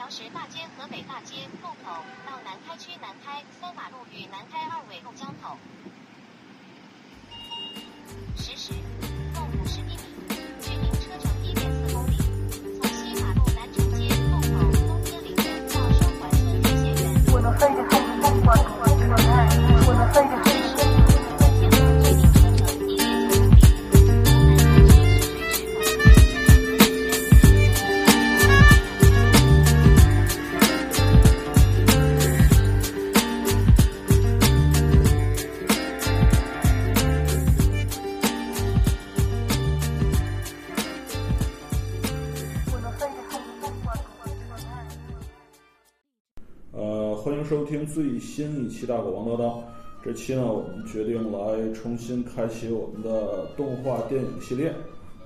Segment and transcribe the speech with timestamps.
[0.00, 1.92] 桥石大街、河北大街路口
[2.26, 5.58] 到南开区南开三马路与南开二纬路交口。
[8.34, 8.72] 实时,
[9.34, 10.02] 共五十厘米，
[10.58, 12.16] 距离车程一点四公里。
[12.80, 17.04] 从西马路南城街路口东天林村到双环村一些远。
[17.34, 19.89] 我们飞得很疯狂，我们爱。
[47.92, 49.50] 最新一期《大狗王得当》。
[50.02, 54.72] 这期呢，我们决定来重新开启我们的动画电影系列。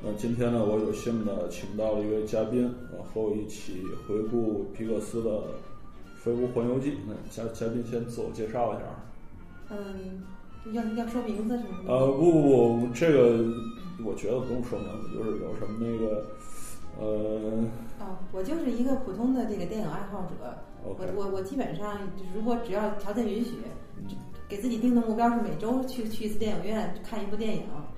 [0.02, 5.30] 那今天呢，我有幸的请到了一位嘉宾，呃，和我一起回顾皮克斯的
[6.16, 6.90] 《飞屋环游记》。
[7.06, 8.82] 那嘉嘉宾先自我介绍一下。
[9.70, 10.22] 嗯，
[10.72, 11.78] 要要说名字是吗？
[11.86, 13.44] 呃，不不不，这个
[14.04, 16.26] 我觉得不用说名字，就是有什么那个，
[16.98, 17.64] 呃
[18.00, 20.58] 哦，我就是一个普通的这个电影爱好者。
[20.84, 21.98] 我我我基本上
[22.34, 23.52] 如果只要条件允许，
[24.48, 27.62] 给自己定的目标是每周去去一次电影院看一部电影。
[27.70, 27.88] 啊，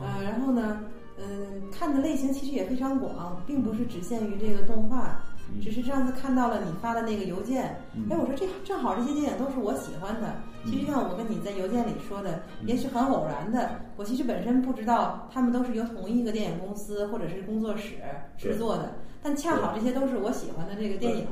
[0.00, 0.80] 呃，然后呢，
[1.18, 5.20] 嗯，看的类型其实也非常广，并不是只限于这个动画。
[5.50, 10.36] 嗯只是上次看到了你发的那个邮件，嗯哎，我说这正好这些电影都是我喜欢的。
[10.66, 13.70] 其实像我跟你在邮件里说的，也许很偶然的。
[13.96, 17.94] 我其实本身不知道他们都是由同一个电影公司或者是工作室
[18.36, 21.26] 制作的，但恰好这些都是我喜欢的这个电影，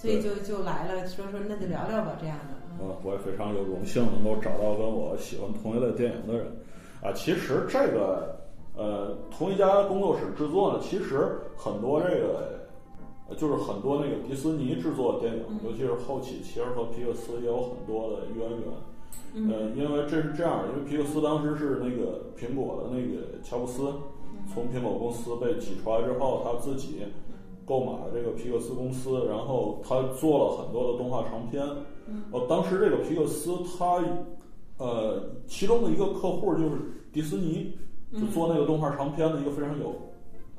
[0.00, 2.54] 所以就就来了，说说那就聊聊吧，这样的。
[2.80, 6.46] 嗯呃，我也非常有荣幸能够找到跟我喜欢同一类电影的人。
[7.02, 8.34] 啊，其实这个
[8.74, 12.58] 呃，同一家工作室制作呢，其实很多这个。
[13.28, 18.60] 呃就是很多那个迪士尼制作的电影，嗯尤其是后期，其实和皮克斯也有很多的渊源。
[19.34, 23.82] 嗯呃，因为这是这样，因为皮克斯当时是那个苹果的那个乔布斯
[24.52, 27.06] 从苹果公司被挤出来之后，他自己
[27.70, 31.64] 购买了这个皮克斯公司，然后他做了很多的动画长片。
[32.08, 34.02] 嗯呃，当时这个皮克斯他
[34.78, 36.70] 呃其中的一个客户就是
[37.12, 37.78] 迪士尼，
[38.12, 39.94] 就做那个动画长片的一个非常有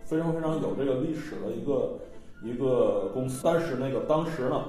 [0.06, 2.00] 非常非常有这个历史的一个
[2.42, 3.42] 一个公司。
[3.44, 4.64] 但是那个当时呢。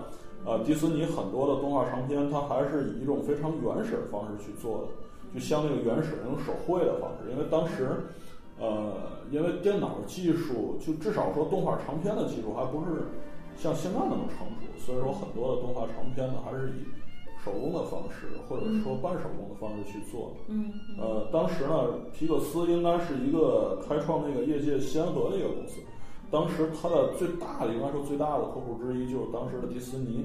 [0.45, 4.89] 呃，迪士尼很多的动画长片，它还是以一种非常原始的方式去做的，
[5.33, 7.31] 就像那个原始那种手绘的方式。
[7.31, 7.91] 因为当时，
[8.63, 8.93] 呃，
[9.33, 13.09] 因为电脑技术，就至少说动画长片的技术还不是
[13.57, 16.87] 像现在那么成熟，所以说很多的动画长片呢，还是以
[17.45, 20.37] 手工的方式或者说半手工的方式去做的。
[20.47, 25.81] 嗯嗯呃，当时呢，皮克斯应该是一个开创那个业界先河的一个公司。
[26.31, 30.25] 当时它的最大的，应该说最大的客户之一就是当时的迪士尼。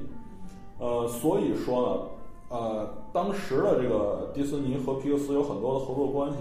[0.77, 6.37] 呃，所以说呢，呃，当时的这个迪士尼和皮克斯有很多的合作关系。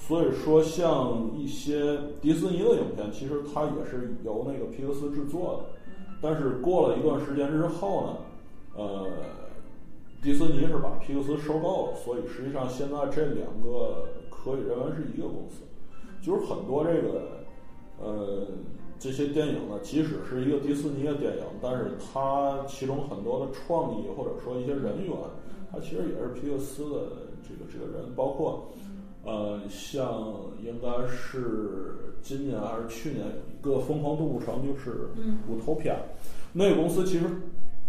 [0.00, 5.78] 所以说，像一些迪士尼的影片，其实它也是由那个皮克斯制作的。
[6.20, 8.16] 但是过了一段时间之后呢，
[8.76, 9.06] 呃，
[10.20, 15.62] 迪士尼是把皮克斯收购了，所以实际上现在这两个可以认为是一个公司。
[16.20, 17.44] 就是很多这个
[17.98, 18.48] 呃
[18.98, 25.14] 这些电影呢，即使是一个迪士尼的电影，但是它其中很多的创意或者说一些人员，
[25.70, 27.06] 它其实也是皮克斯的
[27.42, 28.68] 这个这个人，包括
[29.24, 33.26] 呃像应该是今年还是去年
[33.62, 35.38] 有一个《疯狂动物城》，就是嗯。
[35.48, 35.96] 乌托片，
[36.52, 37.26] 那个公司其实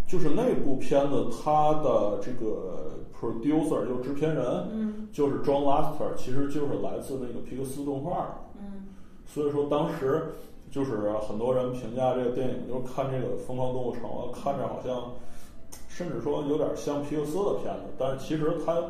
[0.08, 5.08] 就是那部片子它的这个 producer 就是制片人，嗯。
[5.12, 8.50] 就是 John Lasseter，其实就是来自那个皮克斯动画。
[8.60, 8.88] 嗯。
[9.26, 10.32] 所以说当时
[10.70, 15.12] 就是很多人评价这个电影，就是看这个《疯狂动物城》啊，看着好像
[15.88, 18.82] 甚至说有点像皮克斯的片子，但是其实它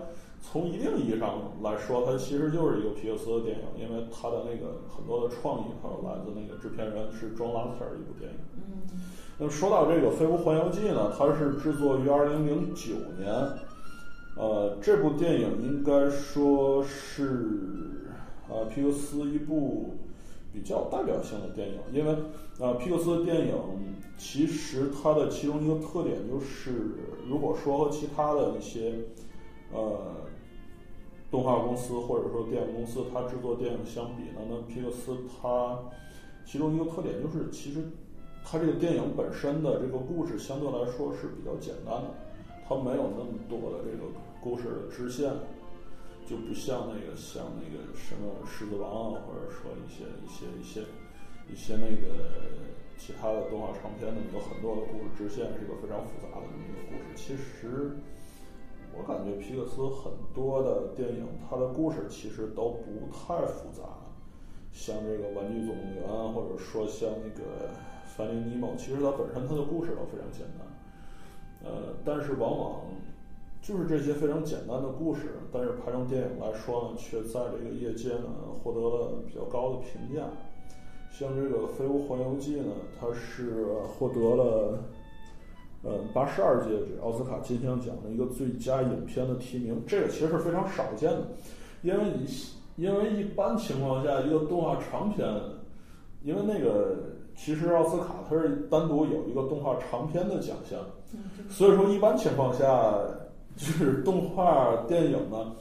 [0.41, 8.37] 从一定意义上来说，它其实就是一个皮克斯的电影，因为它的那个很多的创意，还有来自那个制片人是 John Lasseter 一部电影。
[8.57, 8.99] 嗯
[9.37, 13.33] 那么说到这个《飞屋环游记》呢，它是制作于二零零九年，
[14.37, 18.05] 呃，这部电影应该说是
[18.47, 19.95] 呃皮克斯一部
[20.53, 22.15] 比较代表性的电影，因为
[22.59, 23.55] 呃皮克斯的电影
[24.15, 26.91] 其实它的其中一个特点就是，
[27.27, 28.93] 如果说和其他的一些
[29.73, 30.17] 呃
[31.31, 35.79] 动画公司或者说电影公司它制作电影相比呢，那皮克斯它
[36.45, 37.81] 其中一个特点就是，其实
[38.43, 42.11] 它这个电影本身的这个故事相对来说是比较简单的，
[42.67, 44.11] 它没有那么多的这个
[44.41, 45.31] 故事的支线，
[46.27, 50.81] 就不像那个像那个什么狮子王啊，或者说一些一些一些
[51.49, 52.27] 一些那个
[52.97, 57.15] 其他的动画长片那么，有很多的故事支线，是一个非常复杂的这么一个故事。
[57.15, 57.95] 其实
[58.97, 63.83] 我感觉皮克斯很多的电影，它的故事其实都不太复杂，
[64.71, 66.03] 像这个《玩具总动员》，
[66.33, 67.69] 或者说像那个
[68.15, 70.67] 《Finding Nemo》，其实它本身它的故事都非常简单。
[71.63, 72.81] 呃，但是往往
[73.61, 78.29] 就是这些非常简单的故事，但是拍成电影来说呢，却在这个业界呢
[78.63, 80.23] 获得了比较高的评价。
[81.11, 84.79] 像这个《飞屋环游记》呢，它是获得了
[85.83, 91.27] 呃八十二届这奥斯卡金像奖的一个最佳影片的提名，这个其实是非常少见的，
[91.81, 92.27] 因为你
[92.75, 95.27] 因为一般情况下一个动画长片，
[96.23, 96.95] 因为那个
[97.35, 100.79] 其实奥斯卡它是单独有一个动画长片的奖项，
[101.49, 102.93] 所以说一般情况下
[103.55, 105.53] 就是动画电影呢。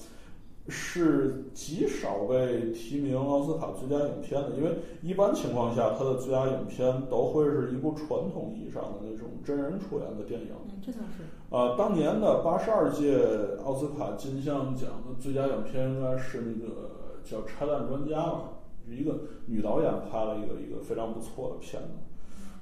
[0.71, 4.71] 是极少被提名奥斯卡最佳影片的，因为
[5.03, 10.53] 一般情况下，它的最佳影片都会是一部传统意义上的那种真人出演的电影。
[10.69, 11.25] 嗯，这倒是。
[11.51, 13.19] 呃，当年的八十二届
[13.65, 16.91] 奥斯卡金像奖的最佳影片应该是那个
[17.25, 18.43] 叫《拆弹专家》吧，
[18.87, 21.89] 是一个女导演拍了一个一个非常不错的片子。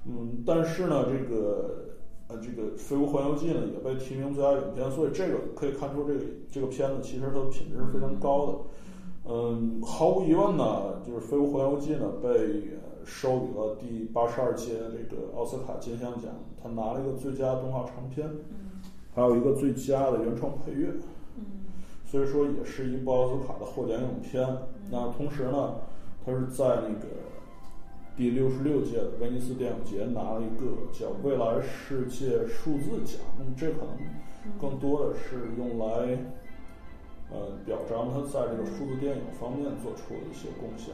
[0.07, 1.98] 嗯，但是呢，这个
[2.29, 6.21] 呃，这个《飞屋环游记》呢也被提名最佳影片，所以这个可以看出这个
[6.51, 8.53] 这个片子其实它的品质是非常高的。
[9.31, 14.75] 嗯，毫无疑问呢，就是《飞屋环游记》呢被呃授予了第八十二届
[15.11, 16.31] 这个奥斯卡金像奖，
[16.63, 18.81] 它拿了一个最佳动画长片，嗯
[19.15, 20.89] 还有一个最佳的原创配乐。
[21.37, 21.45] 嗯
[22.11, 24.47] 所以说也是一部奥斯卡的获奖影片。
[24.91, 25.75] 那同时呢，
[26.25, 27.07] 它是在那个
[28.19, 33.94] 第六十六届的威尼斯电影节拿了一个叫“未来世界数字奖”，那么这可能
[34.61, 36.19] 更多的是用来
[37.31, 40.93] 呃表彰他在这个数字电影方面做出的一些贡献。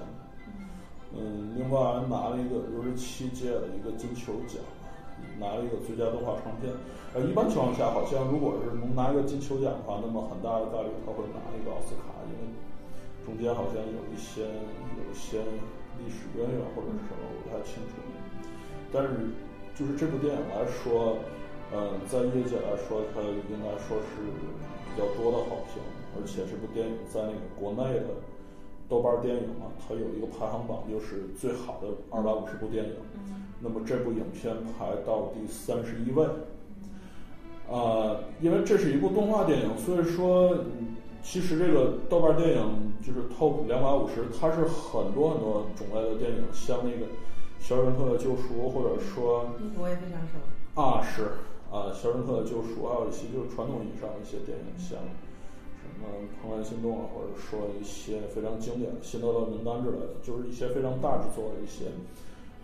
[1.16, 4.60] 嗯，另外还拿了一个六十七届的一个金球奖，
[5.40, 6.70] 拿了一个最佳动画长片。
[7.14, 12.52] 呃，一般情况下，好像如果是能拿一个金球奖的话，那么很大的概率他会拿一个奥斯卡，因为
[13.24, 15.40] 中间好像有一些有一些
[16.04, 17.96] 历史渊源或者是什么，我不太清楚。
[18.92, 19.08] 但是
[19.74, 21.16] 就是这部电影来说，
[21.72, 24.20] 嗯、在业界来说，它应该说是
[24.92, 25.82] 比较多的好评，
[26.14, 28.20] 而且这部电影在那个国内的
[28.88, 32.92] 豆瓣电影嘛，它有一个排行榜，就是最好的二百五十部电影。
[33.16, 36.26] 嗯那么这部影片排到第三十一位。
[37.66, 47.06] 啊、因为这是一部动画电影，所以说，嗯其实这个豆瓣电影就是 Top 两百五十，它是很多很多种类的电影，像那个
[47.58, 50.36] 《肖申克的救赎》，或者说嗯，我也非常熟。
[50.76, 51.40] 啊是
[51.72, 55.00] 啊，《肖申克的救赎》，还有一些就是传统意义上的一些电影，像
[55.80, 56.06] 什么
[56.44, 61.88] 《怦然心动》啊，或者说一些非常经典的《辛德勒名单》之类的，就是一些非常大制作的一些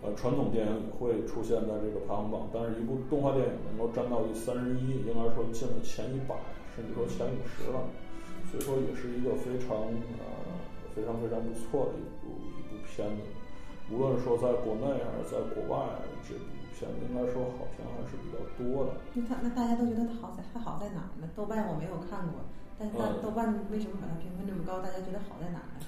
[0.05, 2.45] 呃传统电影也会出现在这个排行榜。
[2.53, 6.37] 但是，一部动画电影能够占到第三十一，应该说进了前一百，
[6.77, 7.81] 甚至说前五十了。
[8.51, 9.87] 所以说，也是一个非常
[10.19, 10.59] 呃
[10.93, 13.23] 非常非常不错的一部一部片子。
[13.87, 15.87] 无论说在国内还是在国外，
[16.27, 18.99] 这部片子应该说好评还是比较多的。
[19.15, 21.29] 那他那大家都觉得它好在它好在哪儿呢？
[21.35, 22.43] 豆瓣我没有看过，
[22.77, 24.79] 但是豆瓣为什么把它评分这么高？
[24.83, 25.85] 大家觉得好在哪儿呢？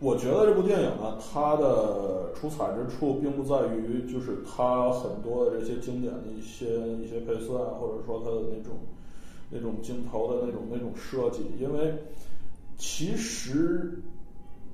[0.00, 8.74] 我觉得这部电影呢，它的出彩之处并不在于就是它很多的这些经典的一些一些配色啊，或者说它的那种
[9.54, 11.94] 那种镜头的那种那种设计，因为
[12.76, 14.02] 其实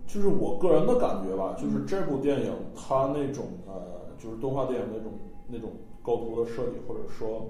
[0.06, 5.12] 就是我个人的感觉吧，就是这部电影它那种呃，就是动画电影那种
[5.46, 5.70] 那种
[6.02, 7.46] 构图的设计，或者说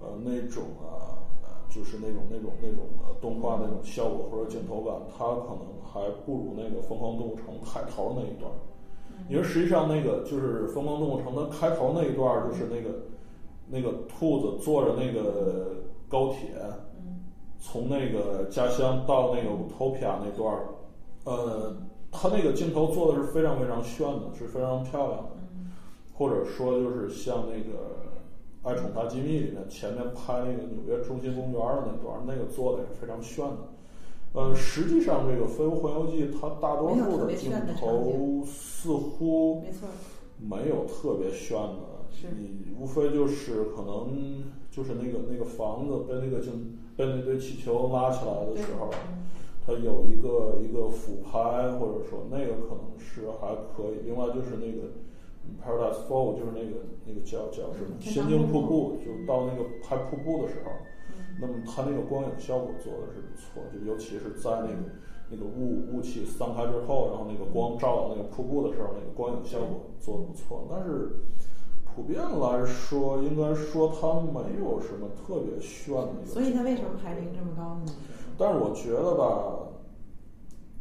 [0.00, 8.56] 呃那种啊呃就是那种那种那种呃动画那种效果或者镜头感，它可能还不如那个《疯狂动物城》开头那一段儿，
[9.28, 13.00] 因为实际上那个就是《疯狂动物城》的开头那一段，就是那个
[13.68, 15.74] 那个兔子坐着那个
[16.14, 16.54] 高铁，
[16.96, 17.24] 嗯
[17.58, 20.68] 从那个家乡到那个乌托皮亚那段儿，
[21.24, 21.76] 呃，
[22.12, 25.30] 它那个镜头做的是非常非常炫的，是非常漂亮的。
[25.54, 25.72] 嗯
[26.16, 27.74] 或者说就是像那个
[28.62, 33.58] 《爱宠大机密》里面前面拍那个纽约中心公园的那段儿，那个做的也是非常炫的。
[34.34, 39.64] 呃，实际上这个《飞屋环游记》它大多数的镜头似乎
[40.38, 41.82] 没有特别炫的，
[42.30, 44.44] 你无非就是可能
[44.74, 46.50] 就是那个那个房子被那个就
[46.96, 49.22] 被那堆气球拉起来的时候，嗯
[49.66, 54.04] 它有一个一个俯拍，或者说那个可能是还可以。
[54.04, 54.92] 另外就是那个
[55.46, 60.72] 嗯 Paradise Fall，就是那个那个叫叫什么仙境瀑瀑布布，就到那个拍瀑布的时候，
[61.16, 64.76] 嗯那么它那个光影效果做的是不错，就尤其是在那个
[65.30, 70.66] 那个雾雾气散开之后，然后那个光照到那个瀑布的时候，那个光影效果做的不错。
[70.68, 71.08] 但是
[71.94, 76.26] 普遍来说，应该说它没有什么特别炫的。
[76.26, 77.92] 所以它为什么排名这么高呢？
[78.36, 79.70] 但是我觉得吧，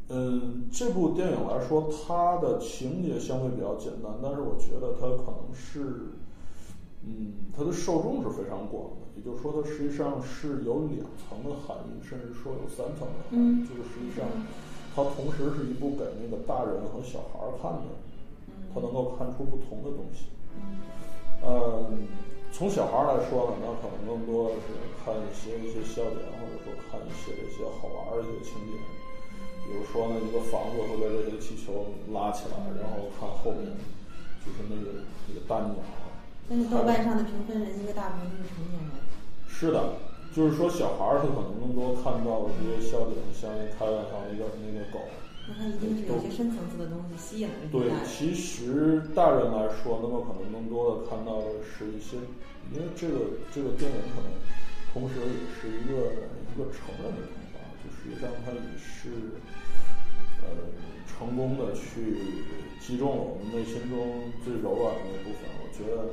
[0.09, 6.17] 嗯，这部电影来说，它的情节相对比较简单，但是我觉得它可能是，
[7.05, 9.05] 嗯，它的受众是非常广的。
[9.15, 13.61] 也就是说，它实际上是有两层的含义，甚至说有三层的含义。
[13.61, 14.25] 嗯就是实际上，
[14.95, 17.93] 它同时是一部给那个大人和小孩儿看的，
[18.73, 20.32] 它能够看出不同的东西。
[21.45, 22.07] 嗯，
[22.51, 28.77] 从小孩来说呢，那可能更多的是看一些一些笑点，或者说看一些这些好玩的一些情节。
[29.65, 33.71] 比如说呢，一个房子会被这些气球拉起来，然后看后面
[34.43, 35.75] 就是那个那个大鸟。
[36.49, 38.91] 但是豆瓣上的评分人应该大部分都是成年人。
[39.47, 39.95] 是的，
[40.35, 44.99] 就是说小孩儿他可能更多看到的这些笑点，像那开玩笑那个那个狗。
[45.47, 47.91] 那他一定是有些深层次的东西吸引了这对。
[48.05, 52.15] 其实大人来说，那么可能更多的看到的是一些，
[52.71, 53.19] 因为这个
[53.53, 54.31] 这个电影可能
[54.93, 56.13] 同时也是一个
[56.47, 59.35] 一个成人的童话，就实际上它也是
[60.41, 60.47] 呃
[61.05, 62.15] 成功的去
[62.79, 65.49] 击中了我们内心中最柔软的那部分。
[65.59, 66.07] 我觉得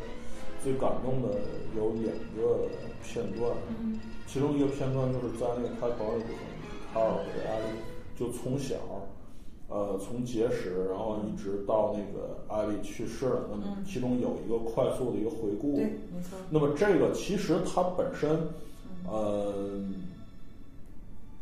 [0.62, 1.38] 最感动的
[1.76, 2.66] 有两个
[3.04, 6.42] 片段，嗯其中一个片段就是在那个开头那部分，
[6.92, 7.78] 卡尔和艾丽
[8.16, 8.76] 就从小，
[9.70, 15.76] 呃，从结识，然后一直到那个阿丽去世了，那么嗯其中有一个快速的一个回顾。
[15.76, 16.36] 对，没错。
[16.50, 18.36] 那么这个其实它本身，
[19.08, 19.80] 呃，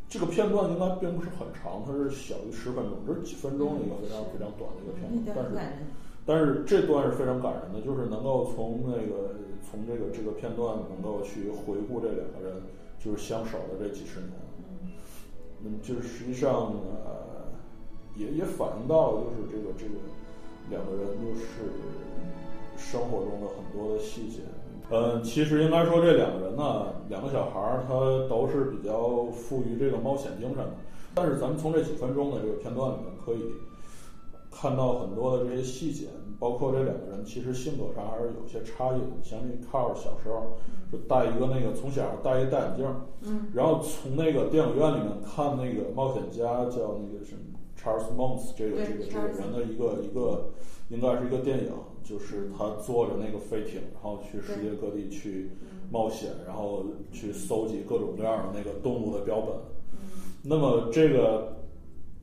[0.09, 5.73] 这个片段应该并不是很长，它是小于十分钟，这是几分钟的一个非常非常短的一个片段，但是。
[6.29, 9.31] 但是这段是非常感人的，就是能够从那个
[9.65, 12.61] 从这个这个片段能够去回顾这两个人
[13.03, 14.33] 就是相守的这几十年，
[15.65, 17.28] 那么就是实际上呃
[18.19, 19.95] 也也反映到了就是这个这个
[20.69, 21.71] 两个人就是
[22.77, 24.41] 生活中的很多的细节。
[24.91, 27.95] 嗯，其实应该说这两个人呢，两个小孩儿他
[28.29, 30.71] 都是比较富于这个冒险精神的，
[31.15, 33.53] 但是咱们从这几分钟的这个片段里面可以
[34.51, 36.07] 看到很多的这些细节，
[36.39, 39.07] 包括这两个人其实性格上还是有些差异的。
[39.23, 40.57] 像那卡尔小时候
[40.91, 42.87] 就戴一个那个从小戴一个戴眼镜，
[43.23, 50.51] 嗯，然后从那个电影院里面看那个冒险家叫那个什么 Charles Mons 这个这个这个人的一个一个
[50.89, 55.51] 应该是一个电影，就是他坐着那个飞艇，然后去世界各地去
[55.91, 59.55] 冒险，然后去搜集各种各样的那个动物的标本。
[60.43, 61.57] 那么这个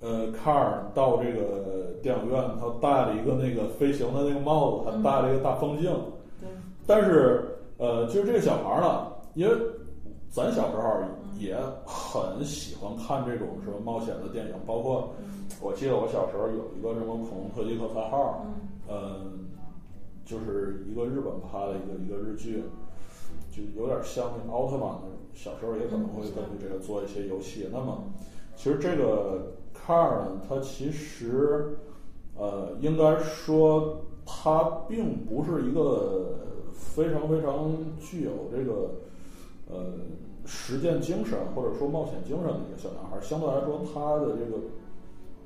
[0.01, 5.91] 呃，卡尔到这个电影院，他戴了一个那个飞行的那个帽子，还戴了一个大风镜。
[6.39, 6.49] 对，
[6.85, 9.55] 但是呃，就是这个小孩儿呢，因为
[10.29, 11.01] 咱小时候
[11.39, 15.13] 也很喜欢看这种什么冒险的电影，包括
[15.61, 18.45] 我记得我小时候有一个什么《恐龙特技课赛号》，
[18.91, 19.47] 嗯，
[20.25, 22.63] 就是一个日本拍的一个一个日剧，
[23.51, 25.11] 就有点像那个奥特曼那种。
[25.33, 27.67] 小时候也可能会根据这个做一些游戏。
[27.71, 28.03] 那么，
[28.55, 31.77] 其实这个 car 呢，它其实
[32.37, 36.35] 呃，应该说它并不是一个
[36.71, 37.69] 非常非常
[37.99, 38.91] 具有这个
[39.69, 39.93] 呃
[40.45, 43.19] 实践精神或者说冒险精神的一个小男孩。
[43.21, 44.57] 相对来说，他的这个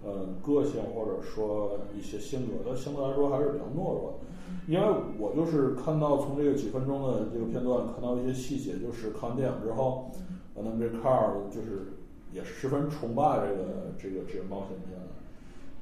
[0.03, 4.25] 呃个性或者说一些性格，他相对来说还是比较懦弱的。
[4.67, 4.87] 因为
[5.19, 10.11] 我就是看到从这个几分钟的这个片段看到一些细节，就是看完电影之后，
[10.55, 11.93] 呃那么这卡尔就是
[12.31, 14.97] 也十分崇拜这个这个这个冒险家。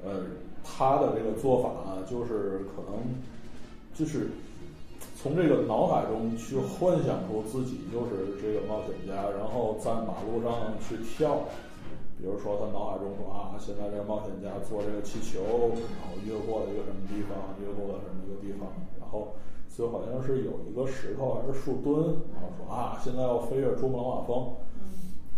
[0.04, 0.24] 呃，
[0.64, 3.00] 他的这个做法呢，就是可能
[3.94, 4.30] 就是
[5.16, 11.42] 从这个脑海中去幻想出自己就是这个冒险家，然后在马路上去跳。
[12.18, 15.38] 比如说，他脑海中说啊，现在这个冒险家坐这个气球，
[16.02, 18.68] 然后越过了一个什么地方，越过了什么一个地方，
[19.00, 19.38] 然后
[19.70, 24.50] 最后好像是有一个石头还是树墩，然后说啊，现在要飞越珠穆朗玛峰，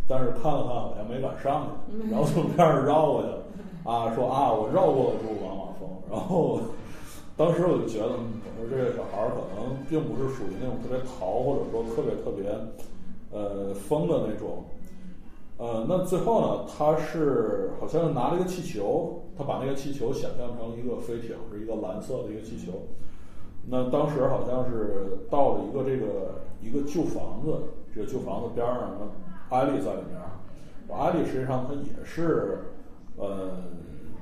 [0.08, 3.44] 但是看了看好像没敢上去，然后从边儿绕过去了，
[3.84, 6.62] 啊，说啊，我绕过了珠穆朗玛峰，然后
[7.36, 12.48] 当时我就觉得，我说这个小孩儿可能并不是属于那种特别淘，或者说特别特别
[13.36, 14.64] 呃疯的那种。
[15.60, 22.72] 呃，那最后呢，他是好像拿了一个气球，他把那个气球想象成一个飞艇，是一个蓝色的一个气球。
[23.68, 27.60] 那当时好像是到了一个这个一个旧房子，
[27.94, 29.12] 这个旧房子边上，
[29.50, 30.18] 艾丽在里面。
[30.98, 32.60] 艾丽实际上她也是，
[33.18, 33.52] 呃，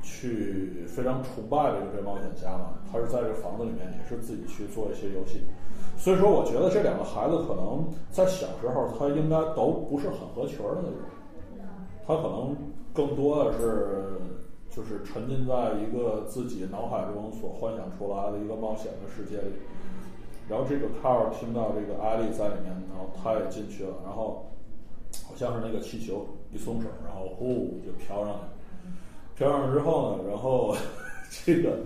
[0.02, 2.74] 去非常崇拜这个这冒险家嘛。
[2.92, 5.44] 她是在这个房子里面，也是自己去做一些游戏。
[5.98, 10.98] 所以说，我觉得这两个孩子可能在小时候，他应该都不是很合群的那种。
[12.08, 12.56] 他可能
[12.94, 14.18] 更多的是
[14.70, 19.52] 就是沉浸在一个自己脑海中所幻想出来的一个冒险的世界里。
[20.48, 24.50] 然后这个 car 听到这个艾丽在里面，然后他也进去了，然后
[25.28, 28.40] 好像是那个气球一松手，然后呼就飘上来，
[29.36, 30.74] 飘上来之后呢，然后
[31.46, 31.80] 这个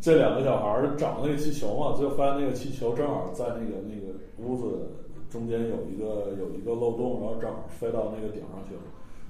[0.00, 4.88] 这两个小孩儿找那个气球嘛，就发现那个气球正好在那个那个屋子
[5.34, 8.82] 中间有一个有一个漏洞，然后正好飞到那个顶上去了。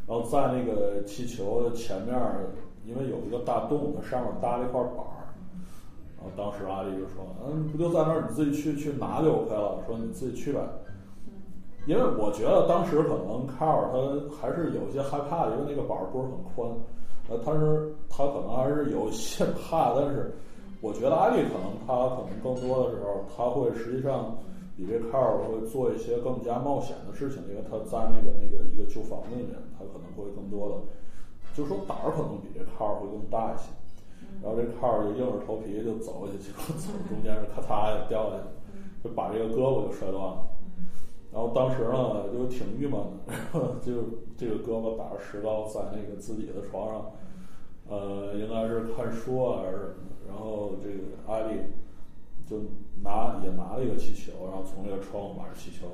[0.06, 2.14] 然后在那个气球的前面，
[2.84, 5.32] 因为有一个大洞，它上面搭了一块板儿。
[6.18, 9.82] 然后当时阿丽就说：“嗯，不就在那儿，你自己去去拿就 OK 了。
[9.87, 10.61] 说你自己去呗。”
[11.88, 16.70] 因为我觉得当时可能卡尔他还是有些害怕，因为那个板儿不是很宽，
[17.30, 20.34] 呃，他是他可能还是有些怕，但是
[20.82, 24.37] 我觉得阿丽可能他可能更多的时候他会实际上
[24.76, 30.75] 比这卡尔会做一些更加冒险的事情，因为他在那个那个一个旧房子里面，他可能会更多的，
[31.54, 33.71] 就是说胆儿可能比这卡尔会更大一些。
[34.43, 40.47] 然后这卡尔就硬着头皮就走下去，结果走中间是咔嚓就掉下去，就把这个胳膊就摔断了。
[41.33, 43.93] 然后当时呢就挺郁闷的， 然后就
[44.37, 47.12] 这个胳膊打着石膏在那个自己的床上，
[47.88, 50.11] 呃，应该是看书啊还是什么。
[50.26, 51.61] 然后这个艾丽
[52.46, 52.58] 就
[53.02, 55.86] 拿也拿了一个气球，然后从这个窗户把这气球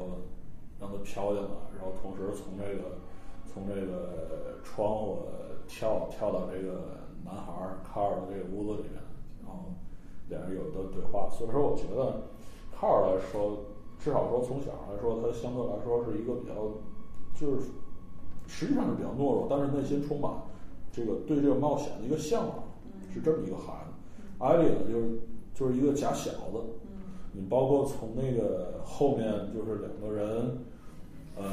[0.81, 2.99] 让它飘进来，然后同时从这个
[3.47, 5.19] 从这个窗户
[5.69, 9.01] 跳跳到这个男孩儿卡尔的这个屋子里面，
[9.45, 9.73] 然后
[10.29, 11.29] 两人有一段对话。
[11.31, 12.23] 所以说，我觉得
[12.73, 13.59] 卡尔来说，
[13.99, 16.55] 至少说从小来说，他相对来说是一个比较，
[17.35, 17.69] 就是
[18.47, 20.33] 实际上是比较懦弱，但是内心充满
[20.91, 22.65] 这个对这个冒险的一个向往，
[23.13, 23.93] 是这么一个孩子。
[24.39, 25.21] 艾丽呢，就是
[25.61, 26.65] 就是一个假小子。
[27.33, 30.59] 你包括从那个后面，就是两个人，
[31.37, 31.45] 呃，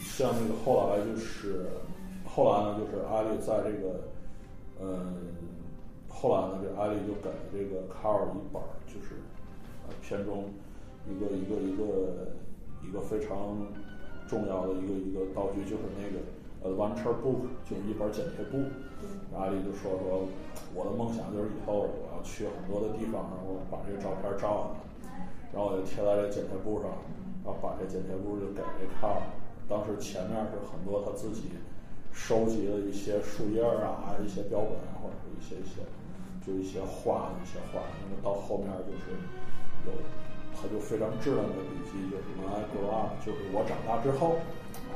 [0.00, 1.66] 像那个后来就是
[2.24, 4.00] 后来呢，就是阿丽在这个，
[4.80, 5.12] 呃，
[6.08, 9.14] 后来呢，这阿丽就给了这个卡尔一本儿，就是
[9.86, 10.46] 呃片中
[11.06, 12.32] 一个一个一个
[12.82, 13.56] 一个非常
[14.26, 16.18] 重要的一个一个道具，就是那个
[16.64, 18.64] 呃 adventure book，就是一本剪贴簿。
[19.36, 20.24] 阿丽就说说，
[20.72, 26.88] 我的梦想就是以后我要去很多的地方，然后把这个照片照下来，然后我就贴在这剪贴簿上，
[27.44, 29.20] 然后把这剪贴簿就给这卡尔。
[29.68, 31.52] 当时前面是很多他自己
[32.12, 35.84] 收集的一些树叶儿啊，一些标本啊，或者是一些一些
[36.40, 37.84] 就一些画的一些画。
[38.00, 39.12] 那么到后面就是
[39.84, 39.92] 有，
[40.56, 44.40] 他就非常稚嫩的笔记，就是 When I grow up，就是我长大之后。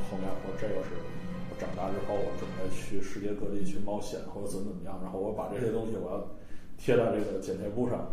[0.08, 1.04] 后面说这个是我
[1.58, 4.98] 长大之后，我准备去世界各地去冒险，或者怎么怎么样。
[5.02, 6.24] 然后我把这些东西我要
[6.78, 8.06] 贴在这个剪贴簿上。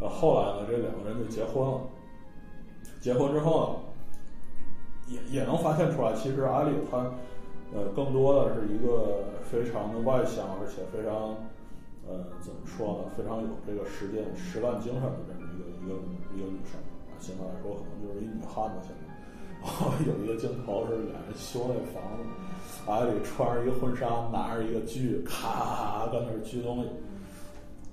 [0.00, 1.80] 那后来呢，这两个人就结婚了。
[3.00, 6.98] 结婚之后呢，也也能发现出来，其实阿里他
[7.72, 11.34] 呃更多的是一个非常的外向，而且非常
[12.06, 15.94] 呃怎么说呢，非常有这个实践实干精神的这么一个一个
[16.36, 16.78] 一个女生。
[17.18, 19.08] 现在来说，可能就是一女汉子现在。
[20.06, 22.22] 有一个镜头是俩人修那房子，
[22.86, 26.88] 艾里穿着一个婚纱，拿着一个锯，咔在那儿锯东西。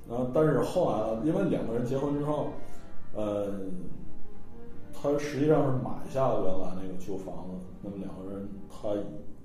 [0.07, 2.49] 然后，但是后来，因为两个人结婚之后，
[3.13, 3.53] 呃，
[4.93, 7.65] 他实际上是买下了原来那个旧房子。
[7.81, 8.89] 那么两个人，他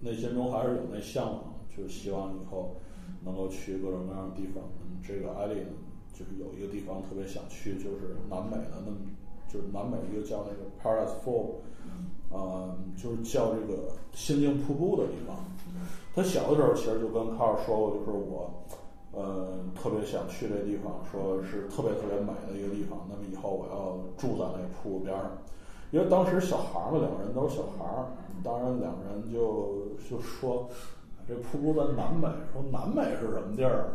[0.00, 2.76] 内心中还是有那向往，就是希望以后
[3.24, 4.62] 能够去各种各样的地方。
[5.02, 5.62] 这个艾丽，
[6.12, 8.98] 就是有一个地方特别想去，就是南美的，那么
[9.52, 11.56] 就是南美一个叫那个 Paradise Fall。
[12.32, 15.36] 呃，就是叫这个仙境瀑布的地方。
[16.14, 18.48] 他小的时候其实就跟卡尔说过，就是我，
[19.10, 23.00] 呃，特别想去这地方，说是特别特别美的一个地方。
[23.08, 25.28] 那么以后我要住在那个瀑布边上，
[25.90, 28.06] 因为当时小孩儿嘛，两个人都是小孩儿，
[28.44, 30.68] 当然两个人就就说，
[31.26, 33.90] 这瀑布在南美，说南美是什么地儿？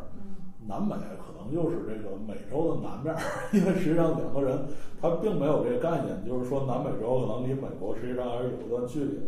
[0.67, 3.15] 南美可能就是这个美洲的南面，
[3.53, 4.65] 因为实际上两个人
[4.99, 9.19] 他并没有这个概念，就是说南美洲可能离美国实际上还是有一段距离。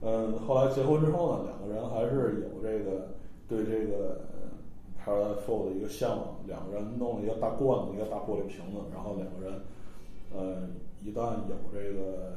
[0.00, 3.14] 嗯，后来结婚之后呢，两个人还是有这个
[3.48, 4.20] 对这个
[5.02, 6.36] p a r a Fall 的一个向往。
[6.46, 9.60] 两个人弄了一个大罐子，一个大玻璃瓶子，然后两个人，
[10.32, 10.68] 呃，
[11.02, 12.34] 一旦有这个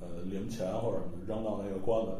[0.00, 2.16] 呃零钱或者什么扔到那个罐子里。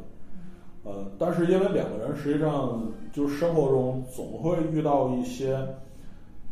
[0.83, 5.57] 呃，但是因为两个人实际上就是生活中总会遇到一些，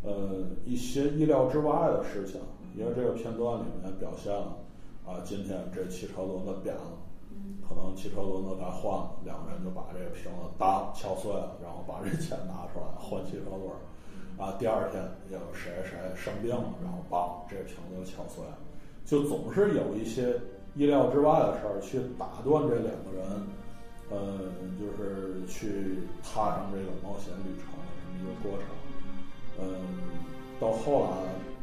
[0.03, 2.39] 呃，一些意料之外的事情。
[2.77, 4.55] 因为这个片段里面表现了，
[5.03, 6.95] 啊，今天这汽车轮子扁了，
[7.67, 13.81] 可能汽车轮子该换了，两个人就把这个瓶子当敲碎了，然后把这钱拿出来换汽车轮儿。
[14.37, 18.57] 啊，第二天有谁谁生病了，然后把，这瓶子敲碎了，
[19.03, 20.39] 就总是有一些
[20.75, 23.25] 意料之外的事儿去打断这两个人。
[24.09, 24.37] 呃，
[24.79, 28.67] 就是去踏上这个冒险旅程的这么一个过程。
[29.61, 29.63] 嗯，
[30.59, 31.11] 到后来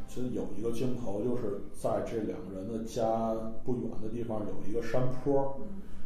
[0.09, 5.59] 其实有一个镜头，就是在这两个人的家不远的地方有一个山坡，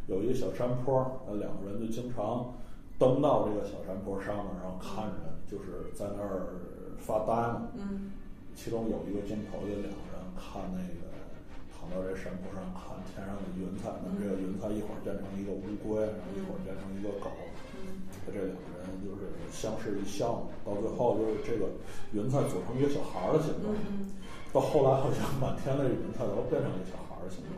[0.07, 2.55] 有一个小山坡，呃，两个人就经常
[2.99, 6.55] 登到这个小山坡上面，然后看着就是在那儿
[6.99, 7.69] 发呆嘛。
[7.75, 8.13] 嗯
[8.53, 11.00] 其中有一个镜头，就两个人看那个
[11.81, 17.33] 躺到这山坡上看天上的云彩，那么这个云彩一会儿变成一个乌龟，然后一会儿变成一个狗，
[18.29, 21.73] 这两个人就是相视一笑，到最后就是这个
[22.13, 24.13] 云彩组成一个小孩儿的形状，嗯
[24.53, 27.57] 到后来好像满天的云彩都变成一个小孩儿的形状，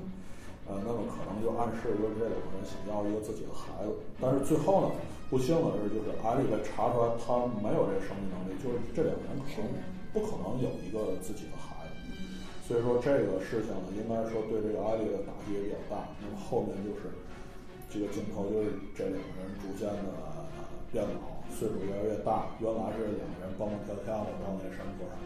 [0.68, 4.94] 呃，那么可能就暗示就是这两个人想要一个自己的孩子，但是最后呢，
[5.32, 9.68] 不幸的是就是艾丽被查出来他没有这生育能力，就是这两个人可能
[10.12, 11.61] 不可能有一个自己的孩子。
[12.72, 16.08] 所以说这个事情呢，应该说对这个艾丽的打击也比较大。
[16.24, 17.12] 那么后面就是
[17.92, 20.08] 这个镜头，就是这两个人逐渐的
[20.88, 22.48] 变老，岁数越来越大。
[22.64, 25.20] 原来是两个人蹦蹦跳跳的到那山坡上，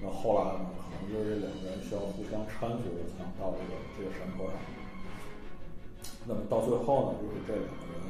[0.00, 4.56] 那后来呢，可能就是这两个人需要互相搀扶着才能到这个这个山坡上。
[6.24, 8.08] 那么到最后呢，就是这两个人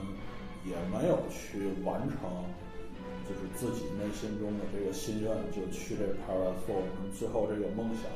[0.62, 2.22] 也没有去完成，
[3.26, 6.86] 就是自己内心中的这个心愿，就去这 Paradise Four。
[6.94, 8.06] 那么最后这个梦想，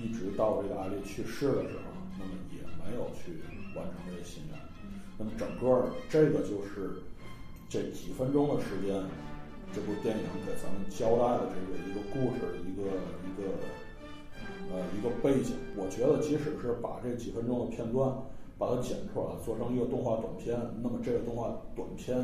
[0.00, 3.42] 一直到这个艾丽去世的时候，那么也没有去
[3.76, 4.58] 完成这个心愿。
[5.18, 7.02] 那么整个这个就是
[7.68, 9.04] 这几分钟的时间，
[9.74, 12.88] 这部电影给咱们交代的这个一个故事，一个
[13.28, 13.52] 一个
[14.72, 15.56] 呃一个背景。
[15.76, 18.10] 我觉得即使是把这几分钟的片段
[18.56, 22.16] 把它剪出来，做成一个动画短片，那么这个动画短片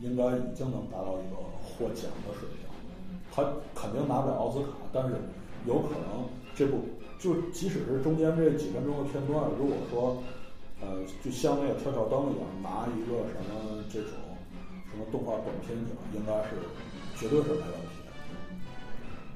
[0.00, 2.64] 应该已经能达到一个获奖的水平。
[3.34, 3.42] 它
[3.74, 5.16] 肯定拿不了奥斯卡，但是
[5.66, 6.80] 有可能这部
[7.18, 10.22] 就即使是中间这几分钟的片段，如果说
[10.80, 14.10] 呃就像那个跳跳灯一样，拿一个什么这种
[14.90, 16.56] 什么动画短片奖，应该是
[17.16, 18.12] 绝对是没问题的。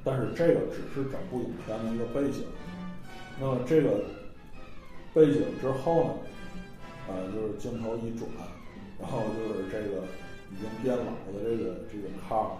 [0.05, 2.45] 但是这个只是整部影片的一个背景。
[3.41, 4.05] 那么这个
[5.15, 6.11] 背景之后呢，
[7.09, 8.29] 呃，就是镜头一转，
[9.01, 10.03] 然后就是这个
[10.51, 12.51] 已经变老的这个这个卡尔，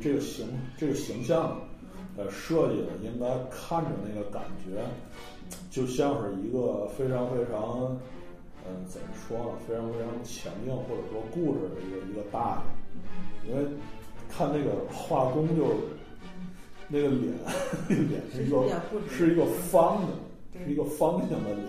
[0.00, 0.48] 这个形
[0.78, 1.60] 这个形象，
[2.18, 4.82] 呃，设计的应该看着那个感觉，
[5.70, 7.96] 就像是一个非常非常，
[8.66, 12.60] 嗯、怎么说呢，非常非常强硬或者说固执的一个一个大
[13.46, 13.64] 爷，因为
[14.28, 15.64] 看那个画工就
[16.88, 17.32] 那个脸，
[17.88, 18.64] 那个脸是一个
[19.08, 20.12] 是一个方的，
[20.64, 21.64] 是一个方形的脸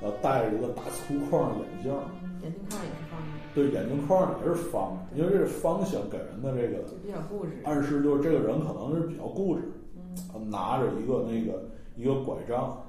[0.00, 1.92] 呃，戴着一个大粗框眼镜
[2.40, 7.52] 眼镜框也是方的，对，眼镜框也是方的，因为这是方形给人的这个就比较固执。
[7.64, 9.62] 暗示就是这个人可能是比较固执，
[9.96, 12.80] 嗯呃拿着一个那个一个拐杖，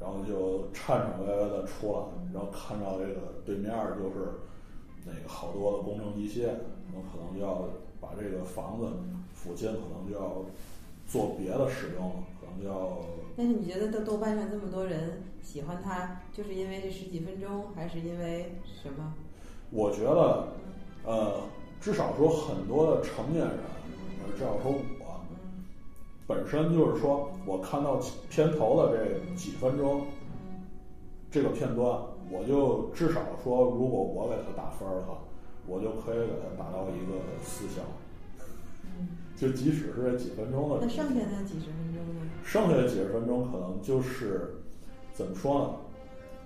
[0.00, 1.98] 然后就颤颤巍巍的出来，
[2.32, 4.32] 然后看到这个对面儿就是
[5.04, 6.48] 那个好多的工程机械，
[6.94, 7.68] 那可能就要
[8.00, 8.86] 把这个房子
[9.34, 10.42] 附近可能就要
[11.06, 12.29] 做别的使用了，可
[12.64, 12.98] 要
[13.36, 19.14] 但是你觉得豆豆瓣上这么多人喜欢他，就是因为这十几分钟，还是因为什么？
[19.70, 20.48] 我觉得，
[21.04, 21.40] 呃，
[21.80, 23.56] 至少说很多的成年人，
[24.22, 25.20] 呃，至少说我，
[26.26, 30.06] 本身就是说我看到片头的这几分钟，
[31.30, 35.18] 这个片段，我就至少说，如果我给他打分的话，
[35.66, 37.82] 我就可以给他打到一个四星。
[39.36, 42.19] 就即使是这几分钟的那剩下那几十分钟呢？
[42.44, 44.54] 剩下的几十分钟可能就是
[45.12, 45.74] 怎么说呢？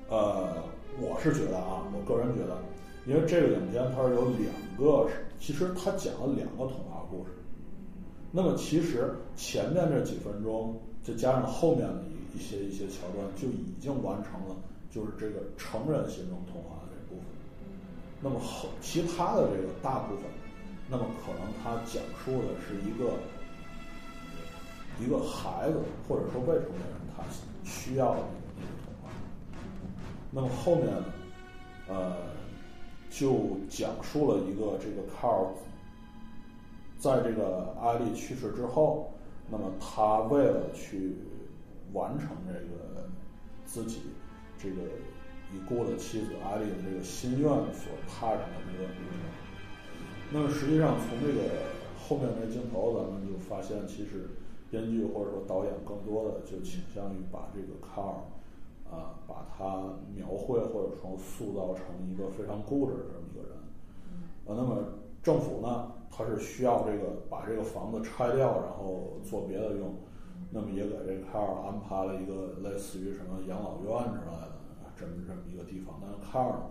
[0.08, 0.62] 呃，
[1.00, 2.58] 我是觉得啊，我个人觉得，
[3.06, 5.08] 因为这个影片它是有两个，
[5.40, 7.30] 其实它讲了两个童话故事。
[8.30, 12.02] 那么其实前面这几分钟，再加上后面的
[12.34, 14.56] 一一些一些桥段，就已经完成了
[14.90, 17.24] 就是这个成人心中童话的这部分。
[18.20, 20.24] 那么后其他的这个大部分，
[20.90, 23.12] 那么可能它讲述的是一个
[25.00, 25.78] 一个孩子
[26.08, 27.22] 或者说未成年人他
[27.64, 28.20] 需要的
[28.56, 29.10] 那个童话。
[30.30, 30.88] 那么后面，
[31.88, 32.16] 呃，
[33.10, 35.48] 就讲述了一个这个 Carl
[36.98, 39.12] 在这个艾丽去世之后，
[39.50, 41.16] 那么他为了去
[41.92, 43.08] 完成这个
[43.64, 44.02] 自己
[44.58, 44.76] 这个
[45.52, 49.30] 已故的妻子艾丽的这个心愿所踏上的一个旅程。
[50.32, 51.42] 那么实际上从这个
[51.96, 54.30] 后面的镜头，咱们就发现，其实
[54.74, 58.18] 编剧或者说导演更多的就倾向于把这个卡尔
[58.90, 63.56] 啊，把他描绘或者说塑造成一个非常固执的这么一个人。
[64.46, 64.82] 呃，那么
[65.22, 69.94] 政府呢，他是需要这个把这个房子拆掉，然后做别的用。
[70.50, 74.52] 那么也给这个卡尔安排了一个类似于什么养老院之类的
[74.96, 76.00] 这么这么一个地方。
[76.02, 76.66] 但是卡尔呢，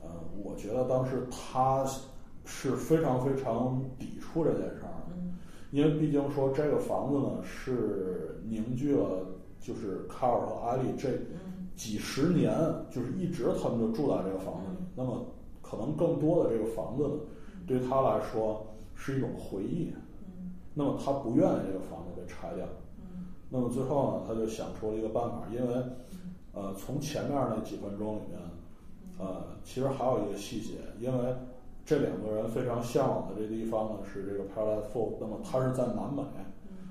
[0.00, 0.08] 呃，
[0.42, 1.84] 我觉得当时他
[2.46, 5.16] 是非常非常抵触这件事儿的，
[5.70, 9.26] 因为毕竟说这个房子呢是凝聚了
[9.60, 12.52] 就是卡尔和艾丽这嗯几十年，
[12.90, 14.78] 就是一直他们就住在这个房子里。
[14.96, 15.26] 那么
[15.62, 17.14] 可能更多的这个房子呢，
[17.66, 19.92] 对他来说是一种回忆。
[20.26, 22.64] 嗯那么他不愿意这个房子被拆掉。
[23.00, 25.74] 嗯那么最后呢，他就想出了一个办法，因为
[26.52, 28.38] 呃，从前面那几分钟里面，
[29.18, 31.34] 呃，其实还有一个细节，因为
[31.88, 36.22] 这两个人非常向往的这地方呢是这个 Paradise Fall，那么它是在南美。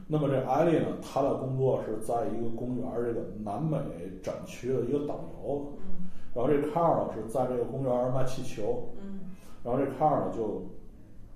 [0.08, 3.78] 那么这艾丽呢，她的工作是在一个公园儿这个南美
[4.24, 6.08] 展区的一个导游，嗯。
[6.34, 9.20] 然后这卡尔呢是在这个公园儿卖气球，嗯。
[9.64, 10.64] 然后这卡尔呢就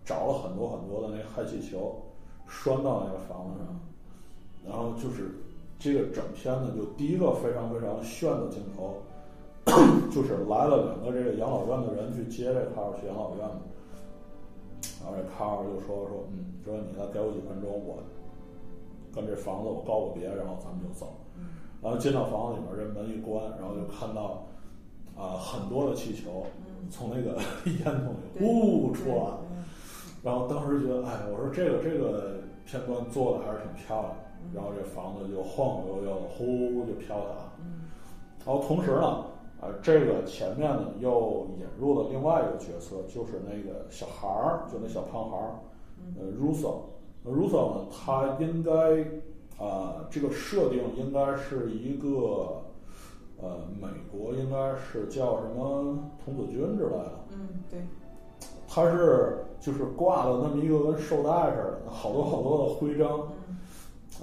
[0.04, 2.02] 找了很多很多的那个氦气球，
[2.48, 3.80] 拴到那个房子上，
[4.66, 5.36] 然后就是
[5.78, 9.04] 这个整片呢，就第一个非常非常炫的镜头，
[10.12, 13.48] 就是来了两个这个养老院的人去接这卡尔去养老院，
[15.00, 18.04] 然后这卡尔就说说，嗯，说你再给我几分钟，我
[19.14, 21.14] 跟这房子我告个别，然后咱们就走。
[21.82, 24.46] 然后进到房子里面，这门一关，然后就看到
[25.18, 26.46] 啊、很多的气球
[26.90, 29.64] 从那个 烟囱里对呼出来，嗯
[30.24, 34.18] 然后当时觉得，哎，我说这个这个片段做的还是挺漂亮的，
[34.54, 37.54] 然后这房子就晃晃悠悠的，呼就飘起来了。
[37.60, 37.90] 嗯
[38.44, 39.26] 然后同时呢，
[39.62, 45.60] 呃，这个前面呢又引入了另外一个角色，就是那个小孩儿，就那小胖孩儿，
[46.20, 46.78] 呃，Russo。
[47.24, 48.72] 那 Russo 呢，他应该
[49.64, 52.64] 啊、这个设定应该是一个
[53.40, 57.14] 呃，美国应该是叫什么童子军之类的。
[57.34, 57.80] 嗯对
[58.68, 63.28] 他是就是挂了那么一个跟绶带似的，好多好多的徽章。
[63.48, 63.58] 嗯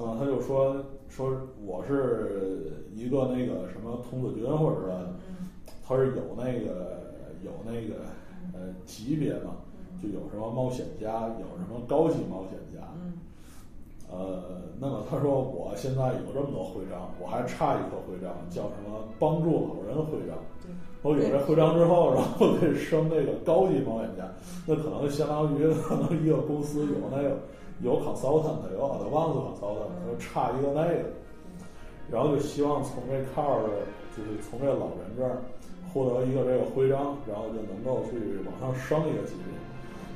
[0.00, 0.74] 嗯，他就说
[1.08, 1.32] 说
[1.64, 4.86] 我是一个那个什么童子军或者是
[5.28, 5.48] 嗯。
[5.86, 8.04] 他是有那个有那个
[8.52, 9.56] 呃级别嘛，
[10.02, 12.86] 就有什么冒险家，有什么高级冒险家。
[13.02, 13.14] 嗯。
[14.10, 20.36] 呃，那么他说我现在有这么多徽章，我还差一个徽章，叫什么帮助老人徽章。
[21.02, 24.24] 我有这徽章之后，然后可以升那个高级冒险家，
[24.66, 27.38] 那可能相当于可能一个公司有那个
[27.80, 31.04] 有 consultant，有 advanced consultant，就差一个那个，
[32.10, 33.68] 然后就希望从这的，
[34.16, 35.38] 就是从这老人这儿
[35.92, 39.54] 获得一个这个徽章，然后就能够去往上升一个级别。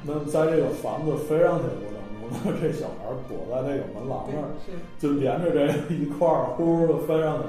[0.05, 4.51] 那么在这个房子飞上去的过程中，那 这小孩躲在那个门廊那儿，
[4.98, 7.44] 就连着这一块儿呼的飞上去。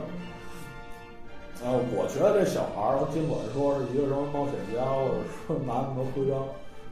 [1.65, 5.15] 啊，我觉得这小孩儿，尽管说是一个什么冒险家，或者
[5.47, 6.43] 说拿那么多徽章，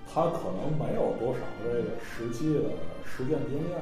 [0.08, 2.72] 他可能没有多少这个实际的
[3.12, 3.78] 实践经验，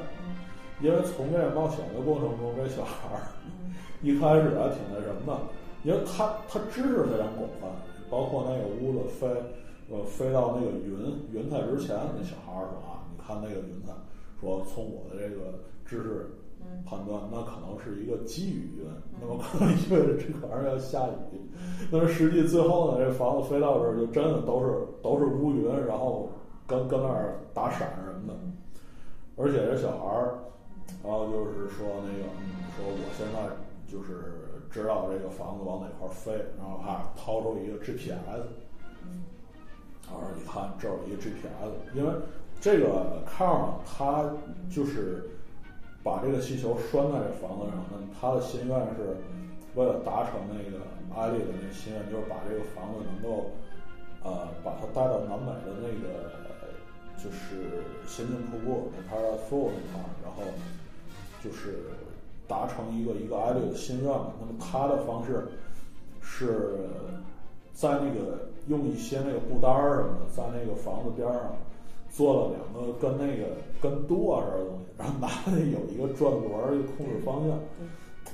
[0.81, 3.21] 因为从这个冒险的过程中，这小孩儿
[4.01, 5.39] 一开始还挺那什么的，
[5.83, 7.67] 因为他他知识非常广泛，
[8.09, 9.27] 包括那个屋子飞，
[9.89, 10.97] 呃，飞到那个云
[11.31, 13.91] 云彩之前，那小孩儿说啊，你看那个云彩，
[14.41, 18.85] 说从我的这个知识嗯判断，那可能是一个积雨云，
[19.19, 21.39] 那么可能意味着这玩意儿要下雨。
[21.91, 26.29] 那么实际最后呢，这房子飞到这儿就真的都是都是乌云，然后
[26.65, 28.39] 跟跟那儿打闪什么的。
[29.39, 30.36] 而且这小孩儿，
[31.02, 33.39] 然后就是说那个，嗯，说我现在
[33.88, 38.12] 就是知道这个房子往哪块儿飞，然后还掏出一个 GPS，
[40.06, 42.12] 然后你看这儿有一个 GPS，因为
[42.60, 44.30] 这个 car 呢，它
[44.69, 45.30] 就是
[46.04, 49.15] 把这个气球拴在这房子上，那么他的心愿是
[49.75, 50.84] 为了达成那个
[51.15, 53.52] 艾丽的那个心愿，就是把这个房子能够
[54.21, 56.48] 呃把它带到南美的那个
[57.23, 60.43] 就是仙境瀑布那 Paradise Fall 那块儿，然后
[61.43, 61.79] 就是
[62.47, 64.34] 达成一个一个艾丽的心愿嘛。
[64.39, 65.47] 那么他的方式
[66.21, 66.89] 是
[67.73, 71.55] 在那个用一些那个布单儿什么的，在那个房子边儿上
[72.12, 77.58] 做了两个跟那个跟舵似的东西，然后拿那有一个转轮儿一个控制方向，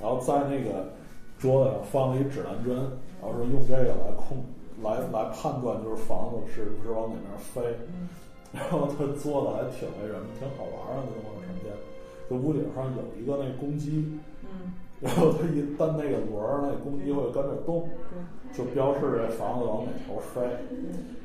[0.00, 0.92] 然后在那个
[1.38, 2.74] 桌子上放了一指南针，
[3.20, 4.44] 然后说用这个来控
[4.82, 7.78] 来来判断就是房子是不是往哪边飞，
[8.56, 11.72] 然后他做的还挺那什么，挺好玩儿的那种成片。
[12.28, 20.40] 就屋顶上有一个那公鸡，嗯然后他一蹬那个轮儿，那公鸡会跟着动，对就标示这房子往哪头飞。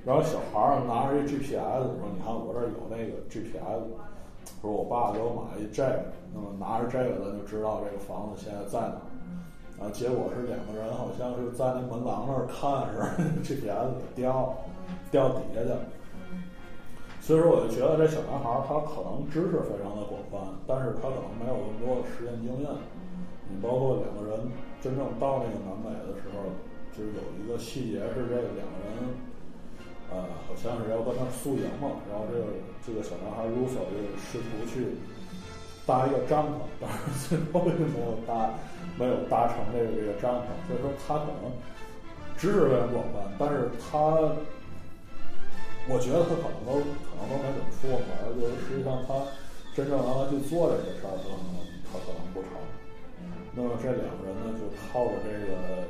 [0.05, 3.87] 然后小孩儿拿着一 GPS 说：“你看我这儿有那个 GPS。”
[4.61, 9.07] 说：“我爸给我买一这个，那么拿着这个咱就知道这个房子现在在哪儿。”
[9.79, 12.99] 然后结果是两个人好像是在那门廊那儿看时，
[13.41, 14.53] GPS 给掉了，
[15.09, 15.79] 掉底下去了。
[17.21, 22.67] 所以说，我就觉得这小男孩儿他可能知识非常的广泛，但是他可能没有那么多的实践经验。
[23.45, 24.49] 你包括两个人
[24.81, 26.49] 真正到那个南美的时候，
[26.97, 29.13] 就是有一个细节是这两个人，
[30.09, 34.97] 呃，好像是要跟他宿营嘛，然后这个这个小男孩 r u s o 就试图去
[35.85, 38.49] 搭一个帐篷，但是最后并没有搭，
[38.97, 41.53] 没有搭成这个这个帐篷，所以说他可能
[42.37, 44.17] 知识非常广泛，但是他，
[45.91, 49.27] 我觉得他可能都可能都没怎么出过门儿，就是实际上他
[49.75, 51.51] 真正让他去做这个事儿，他可能
[51.91, 52.55] 他可能不成。
[53.51, 55.83] 那么这两个人呢，就靠着这个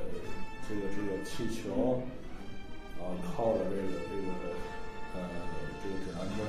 [0.66, 2.02] 这个这个气球，
[2.98, 4.30] 然后，靠着这个这个
[5.14, 5.22] 呃
[5.82, 6.42] 这个指南针，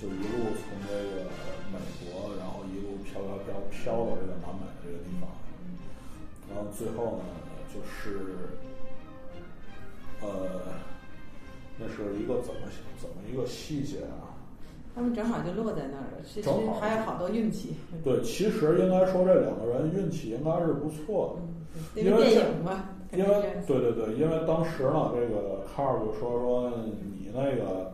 [0.00, 1.28] 就一路从这个
[1.68, 5.28] 美国，然后一路飘飘飘飘到这个南美这个地方，
[6.48, 7.28] 然后最后呢，
[7.68, 8.56] 就是
[10.20, 10.80] 呃，
[11.78, 12.60] 那是一个怎么
[13.00, 14.34] 怎么一个细节啊？
[14.94, 17.74] 他们正好就落在那儿了，其实还有好多运气。
[18.02, 21.42] 对，其实应该说这两个人运气应该是不错的。
[21.94, 22.34] 嗯，因为
[23.12, 27.92] 因为对对对，因为当时呢，这个卡尔就说说你那个，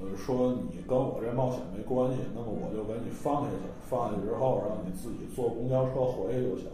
[0.00, 6.68] 呃，说你跟我这冒险没关系，那么我就给你放下去，放下去之后，然后你自己坐公交车回去就行。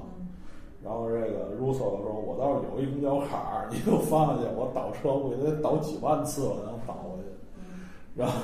[0.85, 7.31] 然后这个 Russo 说：“我倒是有一公交卡，你给我放下去，我倒车我得倒几万次我才能倒回去。
[8.15, 8.35] ”然后，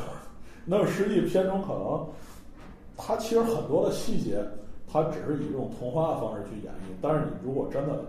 [0.64, 2.08] 那么实际片中可能，
[2.96, 4.42] 它其实很多的细节，
[4.90, 6.96] 它只是以这种童话的方式去演绎。
[7.02, 8.00] 但是你如果真的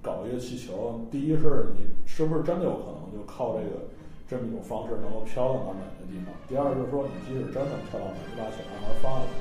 [0.00, 3.82] 搞一个气球，第一是你是不是真的有可能就靠这个
[4.28, 6.32] 这么一种方式能够飘到南美的地方？
[6.46, 9.34] 第二就是说，你即使真的飘到美，你把小男孩放下去，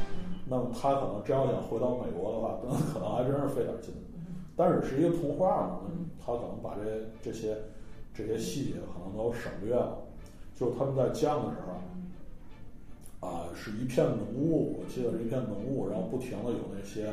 [0.50, 3.94] 那么他可能真要想回到美国的话，那可能还真是费点劲。
[4.60, 5.80] 但是是一个童话嘛，
[6.20, 7.56] 他可能把这这些
[8.14, 10.00] 这些细节可能都省略了。
[10.54, 11.62] 就是他们在降的时
[13.22, 17.08] 候，啊，是一片浓雾，我记得是一片浓雾，然后不停的有那些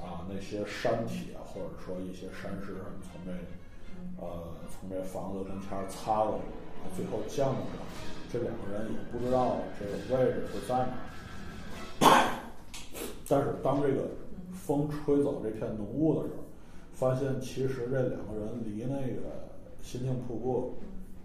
[0.00, 7.84] 啊那些山体啊，或者说一些山石什么从这呃从这房子跟前儿擦过去，最后降的时候，
[8.32, 12.32] 这两个人也不知道这个位置是在哪儿。
[13.28, 14.08] 但是当这个
[14.54, 16.41] 风吹走这片浓雾的时候，
[16.94, 19.48] 发现其实这两个人离那个
[19.82, 20.74] 仙境瀑布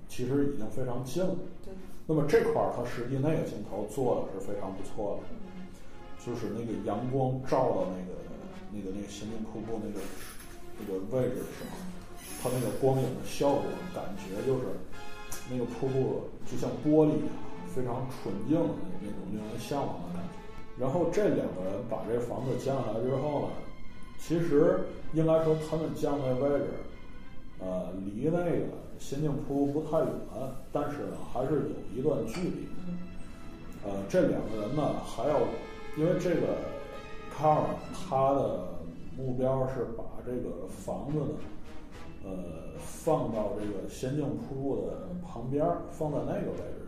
[0.08, 1.36] 其实已经非常近了。
[1.64, 1.74] 对，
[2.08, 8.18] 那么这块儿它实际那个镜头做的是非常不错的，就是那个阳光照到那个
[8.72, 10.00] 那个那个仙境瀑布那个
[10.80, 11.78] 那个位置的时候，
[12.42, 14.66] 它那个光影的效果，感觉就是
[15.52, 17.30] 那个瀑布就像玻璃一样，
[17.76, 20.34] 非常纯净的那那种令人向往的感觉。
[20.80, 23.48] 然后这两个人把这房子建下来之后呢，
[24.18, 24.82] 其实
[25.14, 26.66] 应该说他们降那位置，
[27.60, 28.66] 呃，离那个
[29.00, 30.10] 仙境瀑布不太远，
[30.72, 32.68] 但是呢还是有一段距离。
[33.86, 35.40] 呃，这两个人呢还要，
[35.98, 36.58] 因为这个
[37.34, 38.68] 卡尔他的
[39.18, 41.28] 目标是把这个房子呢，
[42.26, 42.32] 呃，
[42.80, 46.87] 放到这个仙境瀑布的旁边，放在那个位置。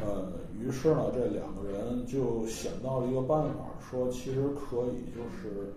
[0.00, 5.72] 呃，于是呢，这两个人就想到了一个办法，说其实可以就是，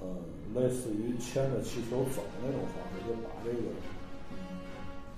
[0.00, 0.06] 呃，
[0.54, 3.70] 类似于牵着气球走的那种方式，就把这个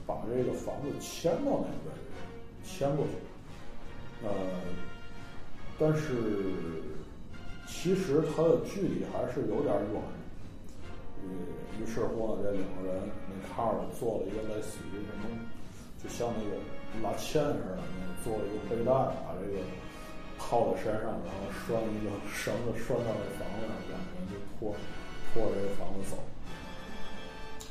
[0.07, 3.13] 把这个房子牵到那个位置上，牵过去。
[4.23, 4.31] 呃，
[5.79, 6.35] 但是
[7.67, 10.03] 其实它的距离还是有点远。
[11.23, 15.39] 于于是乎呢，这两个人那卡尔做了一个类似于什么，
[16.03, 16.57] 就像那个
[17.03, 19.63] 拉纤似的，那做了一个背带，把这个
[20.39, 24.75] 套在身上，然后拴一个绳子拴到这房子上，两个人就拖
[25.33, 26.19] 拖着这个房子走。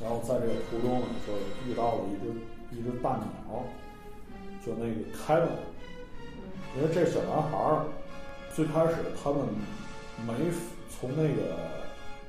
[0.01, 1.33] 然后在这个途中呢，就
[1.69, 2.31] 遇到了一只
[2.77, 3.65] 一只大鸟，
[4.65, 5.49] 就那个凯文，
[6.77, 7.85] 因为这小男孩儿
[8.55, 9.39] 最开始他们
[10.25, 10.33] 没
[10.89, 11.57] 从那个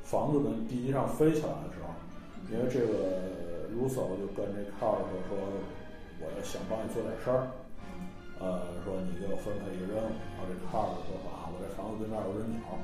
[0.03, 1.95] 房子的地基上飞起来的时候，
[2.51, 5.39] 因为这个卢瑟就跟这卡尔说说，
[6.21, 7.49] 我要想帮你做点事儿，
[8.39, 12.77] 呃，说你给我分配一个任务，然后这卡尔就说啊，我这房子对面有只鸟，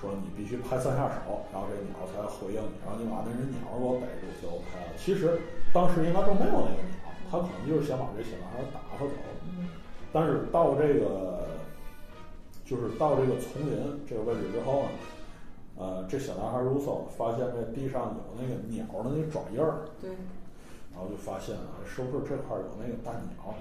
[0.00, 4.96] 说你必须拍三下手，然后这鸟才回应你，然后你把那只鸟给我逮住就 OK 了。
[4.96, 5.38] 其实
[5.72, 9.12] 当时应该说没有那个鸟，他可能就是想把这小男孩打发走。
[10.12, 11.44] 但是到这个，
[12.64, 13.76] 就是到这个丛林
[14.08, 14.88] 这个位置之后呢，
[15.76, 20.10] 呃，这小男孩 Russo 发现这地上有那个鸟的那个爪印儿，对，
[20.94, 23.52] 然后就发现啊，是不是这块儿有那个大鸟？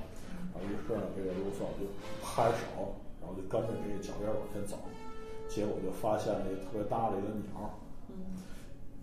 [0.54, 1.90] 然后于是呢，这个 Russo 就
[2.22, 4.78] 拍手，然后就跟着这个脚印儿往前走，
[5.50, 7.74] 结果就发现了一个特别大的一个鸟，
[8.10, 8.38] 嗯，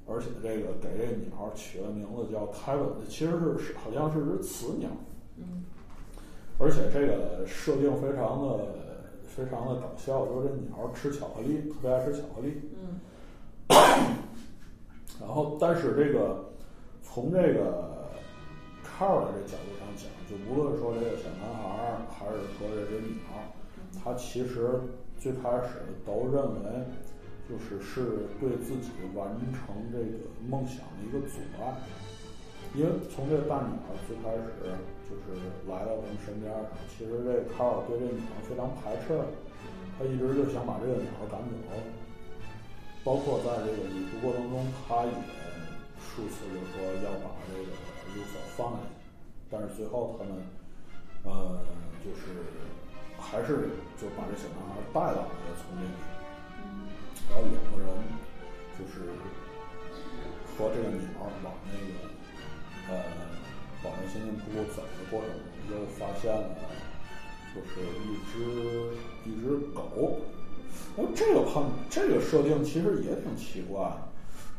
[0.06, 4.88] 而且这个给这个鸟取了名字叫凯文，其实是好像是只雌鸟，
[5.36, 5.64] 嗯，
[6.58, 8.66] 而且这个设定非常的
[9.26, 12.60] 非常的搞笑，就是这鸟吃巧克力，特别爱吃巧克力。
[12.78, 13.00] 嗯，
[15.20, 16.50] 然后，但是这个
[17.02, 17.99] 从这个
[19.00, 23.48] 卡 Carl 的这角度上讲，就无论说这个小男孩儿，还是说这只鸟儿，
[23.96, 24.76] 他其实
[25.16, 26.84] 最开始都认为，
[27.48, 31.72] 就是是对自己完成这个梦想的一个阻碍。
[32.76, 34.76] 因为从这大鸟最开始
[35.08, 35.32] 就是
[35.64, 36.52] 来到咱们身边，
[36.92, 39.16] 其实这卡尔对这鸟非常排斥，
[39.96, 41.56] 他一直就想把这个鸟赶走。
[43.02, 45.12] 包括在这个旅途过程中，他也
[46.04, 47.64] 数次就说要把这个
[48.14, 48.84] 卢索放下去，
[49.50, 50.32] 但是最后他们
[51.24, 51.60] 呃
[52.04, 52.20] 就是
[53.18, 55.92] 还是就把这小男孩带到这个丛林里，
[57.28, 57.86] 然后两个人
[58.78, 59.12] 就是
[60.56, 61.90] 和这个鸟儿往那个
[62.90, 62.92] 呃
[63.84, 65.28] 往那仙境瀑布走的过程
[65.68, 66.42] 中，又发现了
[67.54, 67.70] 就是
[68.02, 68.34] 一只
[69.24, 69.44] 一只
[69.74, 70.18] 狗。
[70.96, 74.09] 那么这个判这个设定其实也挺奇怪的。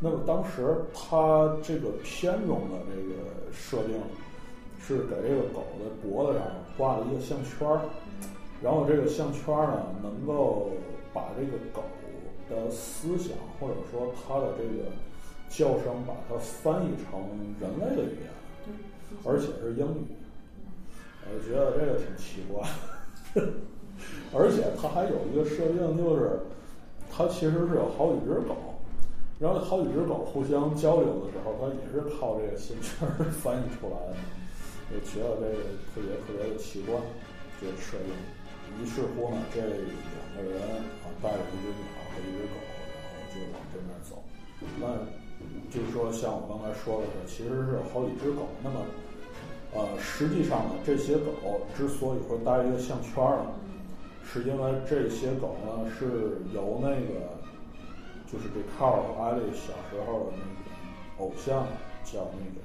[0.03, 3.95] 那么当时他这个片中的这个设定
[4.81, 7.81] 是给这个狗的脖子上挂了一个项圈儿，
[8.63, 10.71] 然后这个项圈儿呢能够
[11.13, 11.83] 把这个狗
[12.49, 14.89] 的思想或者说它的这个
[15.49, 17.21] 叫声把它翻译成
[17.59, 18.31] 人类的语言，
[19.23, 20.05] 而且是英语。
[21.31, 22.67] 我觉得这个挺奇怪。
[24.33, 26.39] 而且它还有一个设定，就是
[27.11, 28.55] 它其实是有好几只狗，
[29.41, 34.13] 然后好几只狗互相交流的时候，它也是靠这个线圈儿 翻译出来的。
[34.93, 36.93] 我觉得这个特别特别的奇怪，
[37.59, 38.13] 这个设定。
[38.77, 40.61] 于是乎呢，这两个人
[41.01, 44.21] 啊带着一只鸟和一只狗，然后就往这边走。
[44.77, 45.09] 那
[45.73, 48.45] 就是说，像我刚才说的是，其实是好几只狗。
[48.61, 48.85] 那么，
[49.73, 53.57] 呃，实际上呢，这些狗之所以会带一个项圈儿呢，
[54.21, 57.40] 是因为这些狗呢是由那个，
[58.31, 61.67] 就是这 Carl 和艾丽小时候的那个偶像
[62.05, 62.61] 叫那个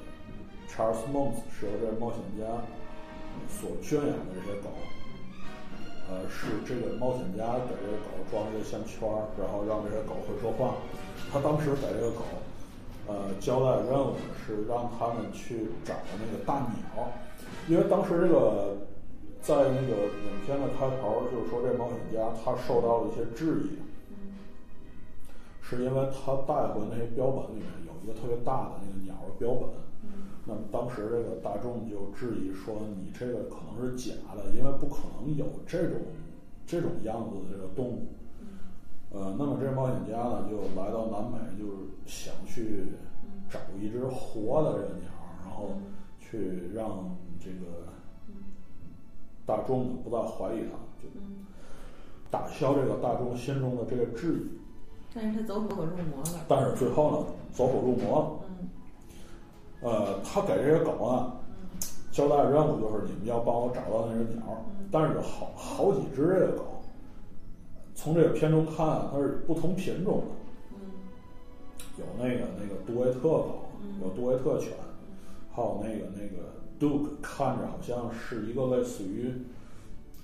[0.70, 2.46] Charles Mons，是由这个冒险家
[3.48, 4.68] 所圈养的这些狗。
[6.08, 10.76] 呃，是这个冒险家给这个狗装了一个项圈，然后让这些狗会说话。
[11.32, 12.22] 他当时给这个狗，
[13.08, 14.14] 呃，交代任务
[14.46, 16.60] 是让他们去找那个大
[16.94, 17.10] 鸟，
[17.66, 18.76] 因为当时这个
[19.42, 23.76] 在那个影片的开头，就是说这冒险家他受到了一些质疑，
[25.68, 29.68] 是因为他带回那些标本里面有一个特别大的那个鸟的标本。
[30.48, 35.98] 那么当时这个大众就质疑说，你这个可能是假的，因为不可能有这种
[36.64, 38.06] 这种样子的这个动物。
[39.10, 41.72] 呃，那么这冒险家呢，就来到南美，就是
[42.06, 42.84] 想去
[43.50, 45.10] 找一只活的这个鸟，
[45.44, 45.70] 然后
[46.20, 47.88] 去让这个
[49.44, 51.08] 大众呢不再怀疑他，就
[52.30, 54.65] 打消这个大众心中的这个质疑。
[55.16, 56.44] 但是他走火入魔了。
[56.46, 58.30] 但是最后呢，走火入魔了。
[58.60, 58.68] 嗯。
[59.80, 61.32] 呃，他给这些狗啊
[62.12, 64.42] 交代任务就是你们要帮我找到那只鸟，
[64.90, 66.82] 但是有好好几只这个狗，
[67.94, 70.26] 从这个片中看啊，它是不同品种的，
[70.74, 70.80] 嗯。
[71.98, 73.66] 有那个那个杜威特狗，
[74.02, 74.72] 有杜威特犬，
[75.54, 79.32] 还有那个那个 Duke，看着好像是一个类似于，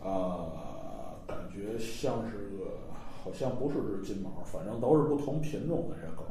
[0.03, 2.92] 啊、感觉像是个，
[3.23, 6.25] 好像不是只金毛，反正都是不同品种的这个狗。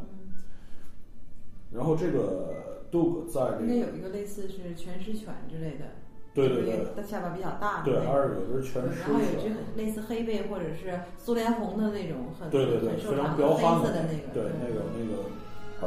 [1.71, 5.85] 然后这个 Duke 在这个应该有一个类似是全狮犬之类的，
[6.33, 8.05] 对对对就是它下巴比较大的对。
[8.05, 15.23] 还是有只全狮然后有一只类似黑背或者是苏联红的那种很对对对，非常彪悍的那个，对那个那个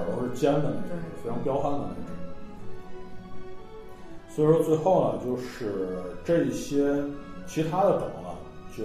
[0.00, 2.12] 耳朵是尖的那对只，非常彪悍的那只。
[4.34, 7.04] 所以说最后呢，就是这些
[7.46, 8.34] 其他的狗呢，
[8.74, 8.84] 就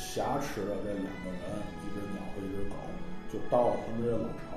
[0.00, 1.44] 挟持了这两个人，
[1.84, 2.74] 一只鸟和一只狗，
[3.30, 4.56] 就到了他们这个老巢。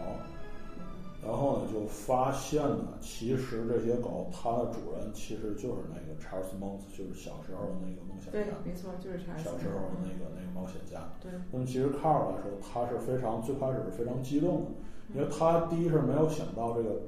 [1.22, 11.12] 然后呢，就发现呢，其实这些狗它的主人其实就是那个 Charles Mons，就是小时候的那个梦想对家，，没错，就是查尔斯小时候的那个那个冒险家。
[11.22, 14.72] 对，那么其实卡尔来说，他是非常最开始是非常激动的，
[15.16, 17.02] 因为他第一是没有想到这个，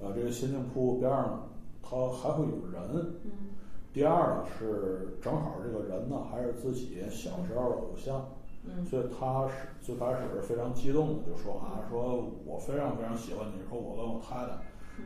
[0.00, 1.48] 呃，这个仙境瀑布边上
[1.82, 2.80] 它还会有人。
[3.24, 3.52] 嗯
[3.94, 8.26] 第二呢是正好这个人呢还是自己小时候的偶像，
[8.64, 8.84] 嗯。
[8.84, 14.58] 所以他是最开始是非常激动的，就说啊，说我非常非常喜欢你，说我跟我太太，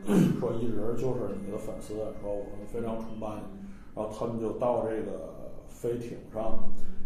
[0.41, 3.59] 说一直就是你的粉丝，说我们非常崇拜你。
[3.95, 6.57] 然后他们就到这个飞艇上，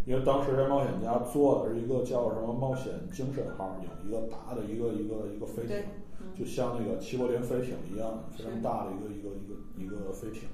[0.06, 5.84] 因为当时这冒险家坐的是一个叫什么冒险精神号，有一个大的一个一个一个飞艇，
[6.20, 6.32] 嗯。
[6.34, 10.48] 就像那个齐柏林飞艇一样，非常大的一个一个一个一个飞艇，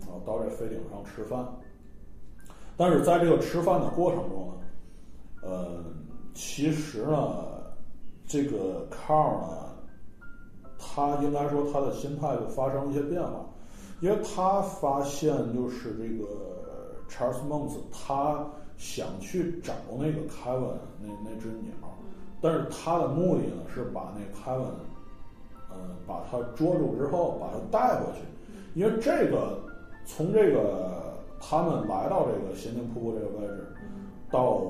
[0.00, 1.46] 然后到这飞艇上吃饭。
[2.76, 4.54] 但是在这个吃饭的过程中呢，
[5.42, 5.84] 呃，
[6.32, 7.44] 其实呢，
[8.24, 9.56] 这个 Carl 呢，
[10.78, 13.44] 他应该说他的心态就发生了一些变化，
[14.00, 16.28] 因为他发现就是这个
[17.08, 18.46] Charles Mons 他
[18.76, 21.72] 想去找那个凯文那那只鸟，
[22.40, 24.64] 但是他的目的呢是把那凯文，
[25.68, 25.76] 呃，
[26.06, 28.20] 把他捉住之后把他带回去，
[28.78, 29.58] 因为这个
[30.08, 33.66] 从这个他们来到这个咸宁瀑布这个位置，
[34.30, 34.62] 到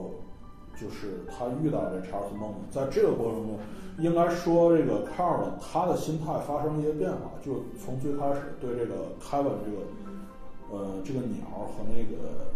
[0.75, 3.59] 就是他遇到这查尔斯梦，在这个过程中，
[3.99, 12.51] 应该说这个卡尔呢，他的心态发生了一些变化，就从最开始对这个凯文这个呃这个鸟和那个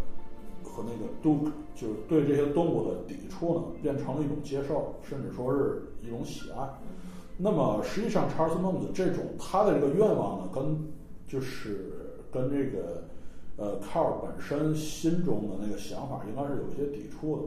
[0.69, 6.69] 和那个杜就是对这些动物的抵触呢，变成了一种接受，甚至说是一种喜爱。
[7.39, 10.77] 那么实际上，查尔斯孟子这种他的这个愿望呢，跟
[11.27, 11.92] 就是
[12.33, 13.05] 跟这个
[13.57, 17.43] 呃卡尔本身心中的那个想法，应该是有一些抵触的。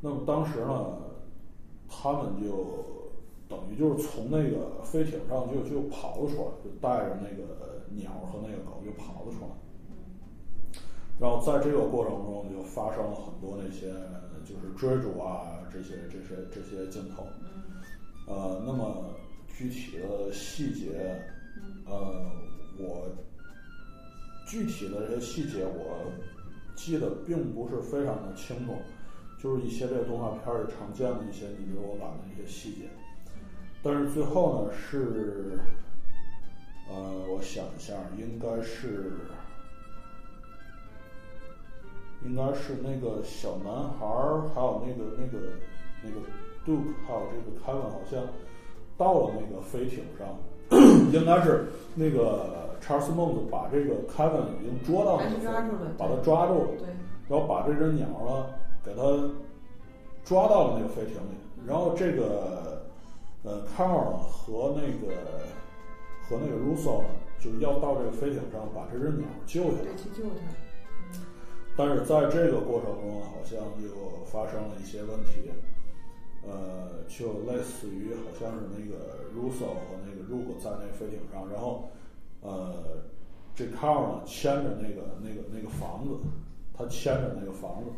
[0.00, 0.98] 那么当时呢，
[1.88, 2.84] 他们就
[3.48, 9.48] 等于就是从那个飞艇上就就跑了出来，就带着那个鸟和那个狗就跑了出来。
[11.20, 13.92] 然后在这个过程中就发生了很多那些
[14.44, 17.22] 就是追逐啊这些这些这些镜头。
[18.26, 19.14] 呃，那么
[19.46, 21.22] 具体的细节，
[21.86, 22.24] 呃，
[22.78, 23.06] 我
[24.52, 26.12] 具体的这些细节我
[26.74, 28.74] 记得并不是非常的清楚，
[29.42, 32.82] 就是一些这个动画片里常见的一些你知我感的一些细节。
[33.82, 35.58] 但是最后呢是，
[36.86, 39.12] 呃，我想一下，应该是，
[42.22, 45.48] 应该是那个小男孩儿，还有那个那个
[46.02, 46.20] 那个
[46.66, 48.22] Duke，还有这个 Kevin，，好像
[48.98, 50.38] 到了那个飞艇上，
[51.12, 55.22] 应该是那个查尔斯孟子把这个凯文已经捉到了
[55.98, 56.88] 把他抓住了，对，
[57.28, 58.46] 然后把这只鸟呢
[58.84, 59.02] 给他
[60.24, 62.86] 抓到了那个飞艇里，然后这个
[63.42, 65.14] 呃卡尔呢和那个
[66.28, 67.08] 和那个 Russo 呢
[67.38, 70.40] 就要到这个飞艇上把这只鸟救下来，，去救他。
[71.76, 75.50] 但是在这个过程中好像又发生了一些问题，
[76.44, 81.88] 呃，就类似于好像是那个 Russo 和那个 Rugo 在那飞艇上，然后
[82.40, 83.02] 呃，
[83.54, 86.16] 这卡尔呢牵着那个那个那个房子，
[86.74, 87.90] 他牵着那个房子，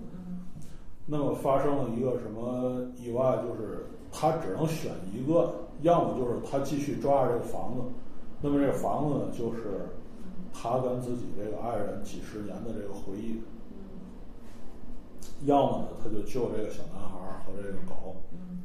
[1.07, 3.39] 那么发生了一个什么意外？
[3.43, 7.83] 就是他只能选一个，要么就是他继续抓着这个房子，
[8.43, 9.89] 那么这个房子呢，就是
[10.53, 13.41] 他跟自己这个爱人几十年的这个回忆；
[15.45, 18.16] 要么呢，他就救这个小男孩儿和这个狗。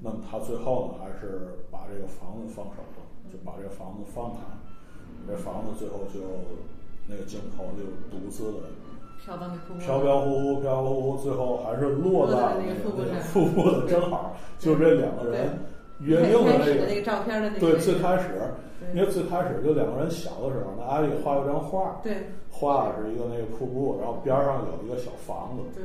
[0.01, 4.39] 那么他最后呢，还是把这个房子放手了，就把这个房子放开。
[5.27, 6.21] 这房子最后就
[7.07, 8.69] 那个镜头就独自的
[9.23, 15.59] 飘到那瀑布，飘飘忽忽，飘飘忽忽，最后还是落在了那个那个瀑瀑布的正好，就这两个人
[15.99, 16.85] 约定的那个。
[16.87, 18.39] 那个照片的那个，对，最开始，
[18.95, 22.29] 因为最开始就两个人小的时候，那阿丽画了张画，对。
[22.49, 25.83] 画的是一个那个瀑布，然后边上有一个小房子，对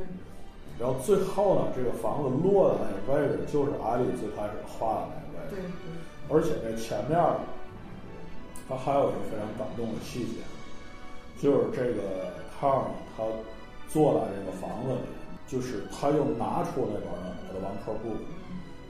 [0.77, 5.95] 然后最后呢，这个房子落的那个位置就是阿丽最开始画的那个位置对，对，
[6.27, 7.39] 而且这前面儿，
[8.67, 10.43] 它还有一个非常感动的细节，
[11.41, 13.23] 就是这个卡尔呢，他
[13.87, 14.99] 坐在这个房子里，
[15.47, 18.19] 就是他又拿出那本呢《Adventure Book》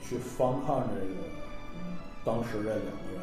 [0.09, 1.21] 去翻看这个
[2.25, 3.21] 当时这两个人，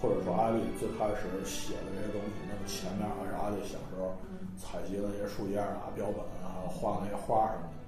[0.00, 4.14] 或者说阿丽最开始写的这些东西，那么前面还是阿丽小时候
[4.56, 7.79] 采集的那些树叶啊、标本啊，还有画那些画什么的。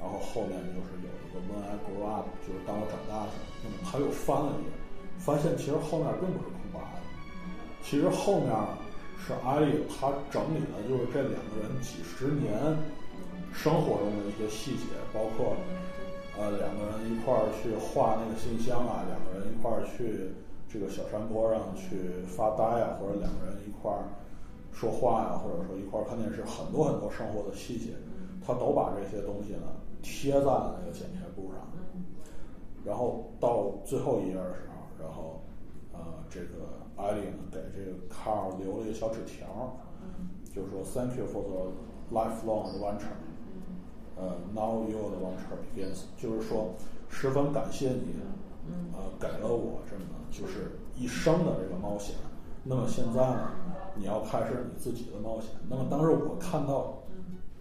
[0.00, 4.70] 然后后面就是有一个 When I Grow Up，就是当我长大时，那么他又翻了一页，
[5.18, 7.02] 发现其实后面并不是空白的，
[7.82, 8.54] 其实后面
[9.18, 12.54] 是阿丽她整理的就是这两个人几十年
[13.52, 15.56] 生活中的一些细节，包括
[16.38, 20.30] 呃两个人一块儿去画那个信箱啊，两个人一块儿去
[20.70, 24.06] 这个小山坡上去发呆啊，或者两个人一块儿
[24.70, 27.90] 说话呀、或者说一块儿看电视，很多很多生活的细节，
[28.46, 29.74] 他都把这些东西呢
[30.08, 31.68] 贴在了那个剪贴布上。
[32.84, 35.42] 然后到最后一页的时候，然后
[35.92, 36.00] 呃，
[36.30, 39.76] 这个艾丽呢给这个卡尔留了一个小纸条，
[40.54, 41.72] 就是说 Thank you for the
[42.10, 43.18] lifelong adventure，
[44.16, 46.70] 呃，Now your adventure begins，就是说
[47.10, 48.14] 十分感谢你，
[48.94, 52.16] 呃，给了我这么就是一生的这个冒险。
[52.64, 53.50] 那么现在呢，
[53.96, 55.50] 你要开始你自己的冒险。
[55.68, 57.02] 那么当时我看到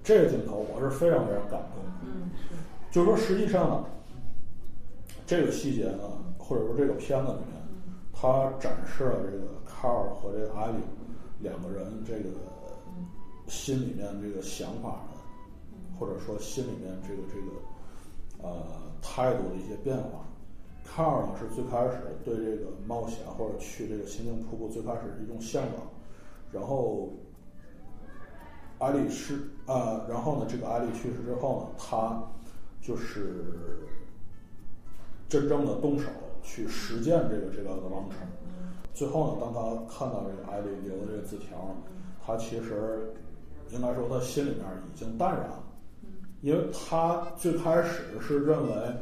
[0.02, 1.84] 这个镜头，我是非常非常感动
[2.98, 3.86] 就是说，实际上呢，
[5.28, 7.62] 这个细节呢，或者说这个片子里面，
[8.12, 10.80] 它展示了这个卡尔和这个艾丽
[11.40, 12.32] 两个人这个
[13.46, 15.20] 心里面这个想法的，
[16.00, 18.66] 或者说心里面这个这个呃
[19.00, 20.26] 态度的一些变化。
[20.84, 25.86] 卡尔呢是最开始对这个冒险或者去这个心灵瀑布最开始是一种向往，
[26.52, 27.14] 然后
[28.80, 29.36] 艾丽是
[29.68, 32.24] 啊、然后呢，这个艾丽去世之后呢，他
[32.82, 33.44] 就是
[35.28, 36.10] 真正的动手
[36.42, 38.20] 去实践这个这个的王城。
[38.94, 39.60] 最后呢，当他
[39.94, 41.76] 看到这个艾丽留的这个字条，
[42.26, 43.14] 他其实
[43.72, 44.62] 应该说他心里面
[44.92, 45.64] 已经淡然了，
[46.42, 48.94] 因为他最开始是认为，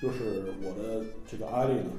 [0.00, 1.90] 就是我的这个艾丽呢，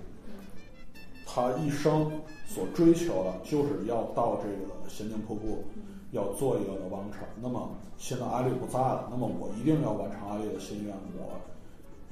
[1.25, 2.11] 他一生
[2.45, 5.63] 所追求的就是要到这个仙境瀑布，
[6.11, 7.21] 要做一个的王城。
[7.41, 11.39] 那么现在艾丽不在了，那么我一定要完成艾丽的心愿，我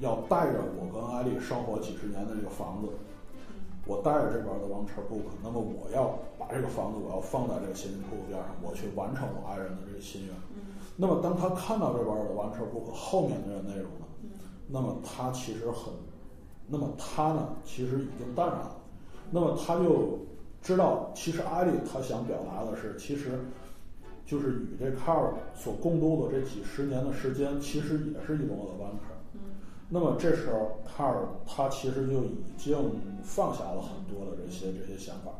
[0.00, 2.88] 要带着我跟艾丽生活几十年的这个房子，
[3.86, 10.34] 我带着这边的王城 book，那么我要把这个房子我要放在这个仙境瀑布边上，我去完成我爱人的这个心愿。
[10.96, 14.06] 那么当他看到这边的王城 book 后面的这个内容呢，
[14.68, 15.92] 那么他其实很，
[16.66, 18.76] 那么他呢其实已经淡然了，
[19.30, 20.18] 那么他就
[20.62, 23.38] 知道，其实艾丽他想表达的是，其实
[24.26, 29.14] 就是与这卡尔所共度的这几十年的时间，其实也是一种 adventure。
[29.88, 32.76] 那么这时候，卡尔他其实就已经
[33.22, 35.30] 放下了很多的这些这些想法，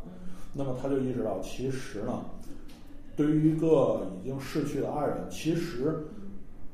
[0.52, 2.24] 那么他就意识到，其实呢，
[3.16, 6.06] 对于一个已经逝去的爱人，其实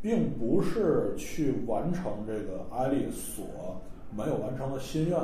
[0.03, 3.81] 并不是去完成这个艾丽所
[4.15, 5.19] 没有完成的心愿，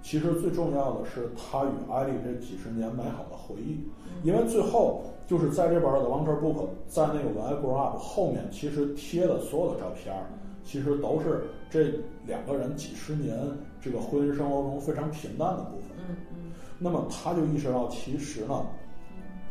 [0.00, 3.80] 其实最重要的是他与艾丽这几十年美好的回忆，
[4.22, 6.56] 因为最后就是在这本的《王者 book》
[6.88, 10.26] 在那个《When I Grow Up》后面，其实贴的所有的照片儿，
[10.64, 13.38] 其实都是这两个人几十年
[13.80, 15.96] 这个婚姻生活中非常平淡的部分。
[15.98, 16.50] 嗯嗯
[16.80, 18.66] 那么他就意识到，其实呢，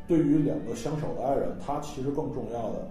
[0.05, 2.88] 对于两个相守的爱人，他其实更重要的，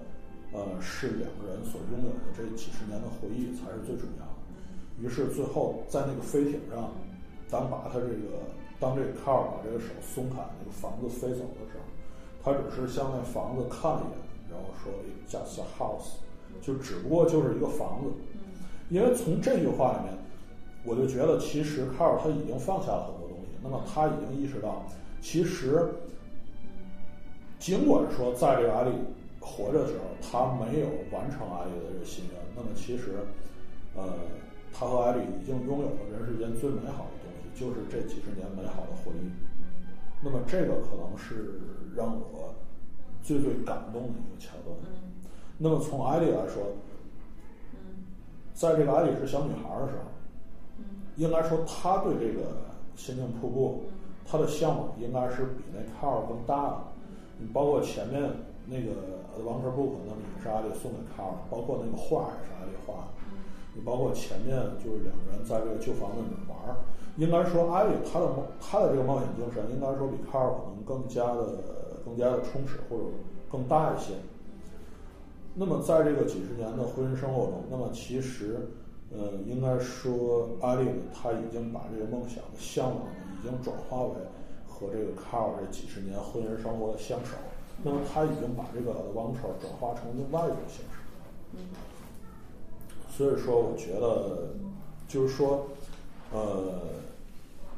[0.55, 4.32] 呃，是两个人所拥有的这几十年的回忆才是最重要的。
[4.99, 6.91] 于是最后在那个飞艇上，
[7.51, 8.49] 当把他这个
[8.80, 11.68] 当这个卡尔把这个手松开，那个房子飞走的时候，
[12.43, 14.18] 他只是向那房子看了一眼，
[14.51, 16.16] 然后说 “It's just a house”，
[16.62, 18.11] 就只不过就是一个房子。
[18.91, 20.18] 因为从这句话里面，
[20.84, 24.86] 我就觉得其实卡尔他已经放下了很多东西，那么他已经意识到，
[25.20, 25.86] 其实
[27.59, 28.93] 尽管说在这个艾丽
[29.41, 33.18] 活着的时候，他没有完成艾丽的这个心愿，那么其实，
[33.95, 34.14] 呃，
[34.72, 39.48] 他和艾丽已经拥有了人世间最美好的东西，就是这几十年美好的回忆。
[40.23, 41.61] 那么这个可能是
[41.95, 42.55] 让我
[43.23, 44.77] 最最感动的一个桥段。
[45.59, 46.62] 那么从艾丽来说，
[48.55, 50.05] 在这个艾丽是小女孩的时候，
[51.16, 52.47] 应该说她对这个
[52.97, 53.85] 仙境瀑布，
[54.25, 56.79] 她的向往应该是比那卡尔更大的。
[57.39, 58.23] 你包括前面
[58.66, 58.91] 那个
[59.45, 63.09] 《王者 book》，那么也是艾丽送给卡尔，包括那个画也是艾丽画的。
[63.85, 66.76] 包括前面就是两个人在这个旧房子里面玩儿，
[67.16, 73.05] 应该说艾丽她的冒她的这个冒险精神，应该说比卡尔可能更加的更加的充实或者
[73.51, 74.14] 更大一些。
[75.55, 78.68] 那么在这个几十年的婚姻生活中，那么其实，
[79.11, 83.03] 呃，应该说艾丽呢，她已经把这个梦想的向往，
[83.39, 84.14] 已经转化为
[84.68, 87.37] 和这个卡尔这几十年婚姻生活的相守。
[87.83, 90.99] 那么他已经把这个王朝转化成另外一种形式。
[93.19, 94.55] 所以说，我觉得
[95.09, 95.66] 就是说，
[96.33, 96.79] 呃，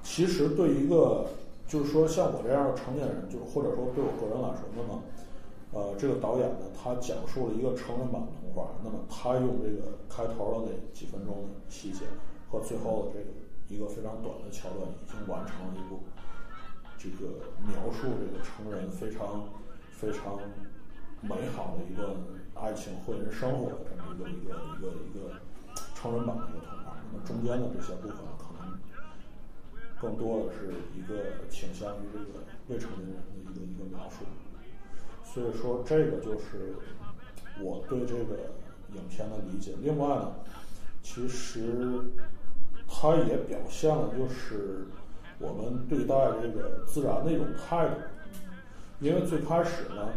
[0.03, 1.29] 其实对一个
[1.67, 5.03] 就是说像我这样的成年人，就是或者说对我个人来说，那么
[5.73, 12.05] 呃，这个导演呢，他讲述了一个成人版的童话，那么他用这个开头的那几分钟的细节
[12.51, 13.33] 和最后的这个
[13.71, 16.01] 一个非常短的桥段，已经完成了一部
[16.99, 19.49] 这个描述这个成人非常
[19.91, 20.37] 非常
[21.23, 22.15] 美好的一个
[22.61, 25.41] 爱情婚姻生活的这么一个一个一个一个
[25.95, 26.97] 成人版的一个童话。
[27.11, 28.79] 那么中间的这些部分可能
[30.01, 34.27] 更多的是一个倾向于这个未成年人的一个一个描述。
[35.25, 36.75] 所以说，这个就是
[37.61, 38.53] 我对这个
[38.95, 39.75] 影片的理解。
[39.81, 40.33] 另外呢，
[41.03, 42.03] 其实
[42.87, 44.87] 它也表现了就是
[45.39, 47.95] 我们对待这个自然的一种态度。
[49.01, 50.09] 因为最开始呢，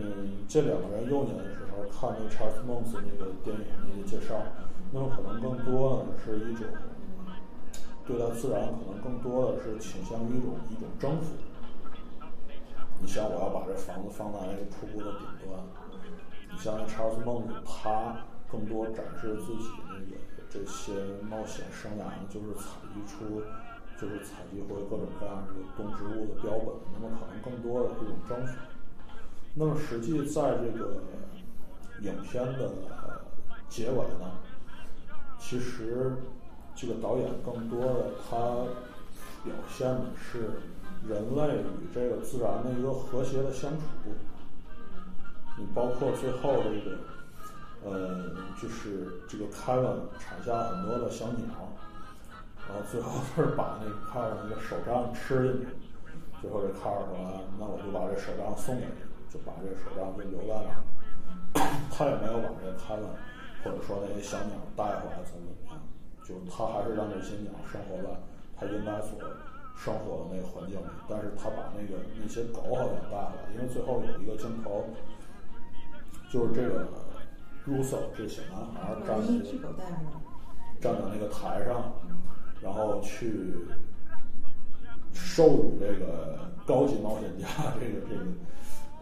[0.00, 4.40] 嗯，这两个人幼年的时候看那个查尔斯孟斯那个电影那个介绍，
[4.92, 6.64] 那么可能更多呢是一种
[8.06, 11.34] 对待自然，可能更多的是倾向于一种一种征服。
[13.00, 15.58] 你像我要把这房子放在那个瀑布的顶端，
[16.52, 20.14] 你像查尔斯孟子，他更多展示自己那个
[20.48, 20.94] 这些
[21.28, 23.42] 冒险生涯呢，就是采集出，
[24.00, 28.54] 就是采集回各种各样这个动植物的标本，那么可能更多的是一种征服。
[29.54, 31.02] 那么实际在这个
[32.02, 32.70] 影片的
[33.68, 34.30] 结尾呢，
[35.38, 36.12] 其实
[36.74, 38.36] 这个导演更多的他
[39.44, 40.60] 表现的是
[41.08, 43.84] 人类与这个自然的一个和谐的相处。
[45.56, 46.98] 你包括最后这个，
[47.84, 48.30] 呃，
[48.62, 51.46] 就是这个凯文产下很多的小鸟，
[52.68, 55.66] 然后最后就是把那个凯文那个手杖吃进去。
[56.40, 58.92] 最后这卡尔说：“那我就把这手杖送给你，
[59.30, 60.82] 就把这手杖就留在那儿。
[61.90, 63.04] 他也没有把这个凯文
[63.64, 65.80] 或者说那些小鸟带回来，怎么怎么样，
[66.22, 68.08] 就他还是让这些鸟生活在
[68.56, 69.18] 他应该所
[69.76, 70.84] 生活的那个环境里。
[71.08, 74.84] 但是他把那个那些狗好像带回来，因为最后有一个镜头，
[76.30, 76.86] 就是这个
[77.66, 79.28] Russo 这小男孩站在
[80.80, 81.92] 站在那个台上，
[82.62, 83.54] 然后去
[85.12, 87.46] 授予这个高级冒险家
[87.80, 88.24] 这个这个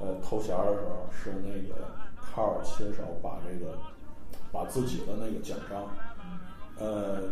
[0.00, 1.88] 呃头衔的时候，是那个
[2.20, 3.78] 卡尔亲手把这个
[4.52, 5.88] 把自己的那个奖章，
[6.78, 7.22] 呃，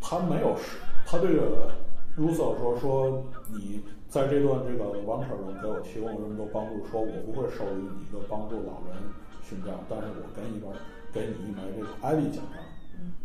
[0.00, 1.70] 他没有是，他对这个
[2.16, 9.02] Russo 说说你在这段这个王场中给我提供了这么多帮助，说我不会授予你一个帮助老人
[9.42, 10.70] 勋章，但是我给你一本
[11.12, 12.62] 给你一枚这个艾丽奖章。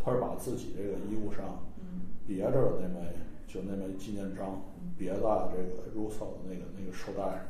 [0.04, 1.64] 他是把自己这个衣物上
[2.26, 3.16] 别着的那枚，
[3.48, 4.60] 就那枚纪念章
[4.98, 7.46] 别在了这个 Russo 的那个那个绶带上。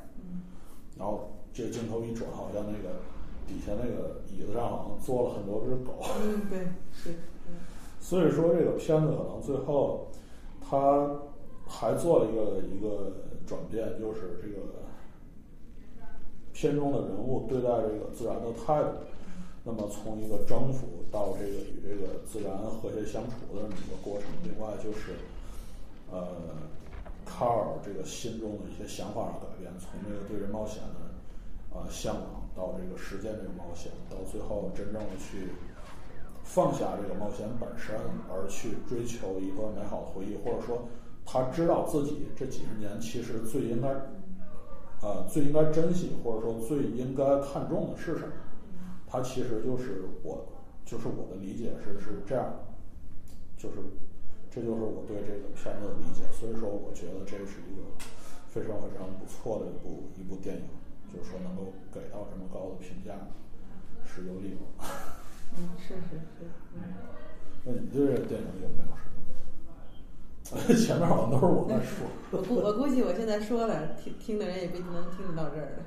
[0.99, 2.99] 然后这个镜头一转，好像那个
[3.47, 5.93] 底下那个椅子上好像坐了很多只狗。
[6.21, 7.15] 嗯，对，是，
[8.01, 10.11] 所以说这个片子可能最后
[10.61, 11.09] 他
[11.65, 13.13] 还做了一个一个
[13.47, 14.59] 转变，就是这个
[16.51, 18.89] 片中的人物对待这个自然的态度。
[19.63, 25.13] 那么从一个征服到这个与这个自然和谐相处的这么一个过程，另外就是
[26.11, 26.27] 呃，
[27.29, 31.13] 卡尔这个心中的一些想法的改变，从这个对人冒险的
[31.69, 35.53] 呃向往到这个实践这个冒险，到最后真正的去
[36.43, 37.95] 放下这个冒险本身，
[38.27, 40.89] 而去追求一段美好的回忆，或者说
[41.23, 43.89] 他知道自己这几十年其实最应该
[45.01, 48.33] 呃最应该珍惜，或者说最应该看重的是什么。
[49.07, 50.45] 他其实就是我，
[50.85, 52.51] 就是我的理解是是这样，
[53.57, 53.77] 就是
[54.49, 56.23] 这就是我对这个片子的理解。
[56.31, 57.83] 所以说，我觉得这是一个
[58.47, 60.63] 非常非常不错的一部一部电影，
[61.11, 63.13] 就是说能够给到这么高的评价，
[64.05, 64.57] 是有理由。
[65.57, 66.45] 嗯，是是是，
[66.75, 66.81] 嗯。
[67.65, 69.19] 那你对这个电影有没有什么？
[70.73, 72.07] 前面好像都是我在说。
[72.31, 75.85] 我估我估计我现在说了，听听的人也不一定能听得到这儿了。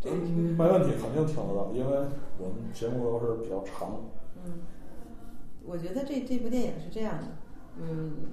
[0.00, 1.96] 这没问题，肯定听得到，因为
[2.38, 4.00] 我们节目都是比较长。
[4.44, 4.62] 嗯，
[5.64, 7.26] 我觉得这这部电影是这样的，
[7.78, 8.32] 嗯，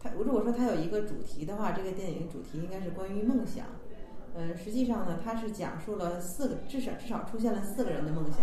[0.00, 3.66] 它如果说它有一个主题的话，这个电影主题应该是关于梦想。
[4.36, 8.40] 嗯，实际上呢，它是讲述了四个，至少至少出现了四个人的梦想：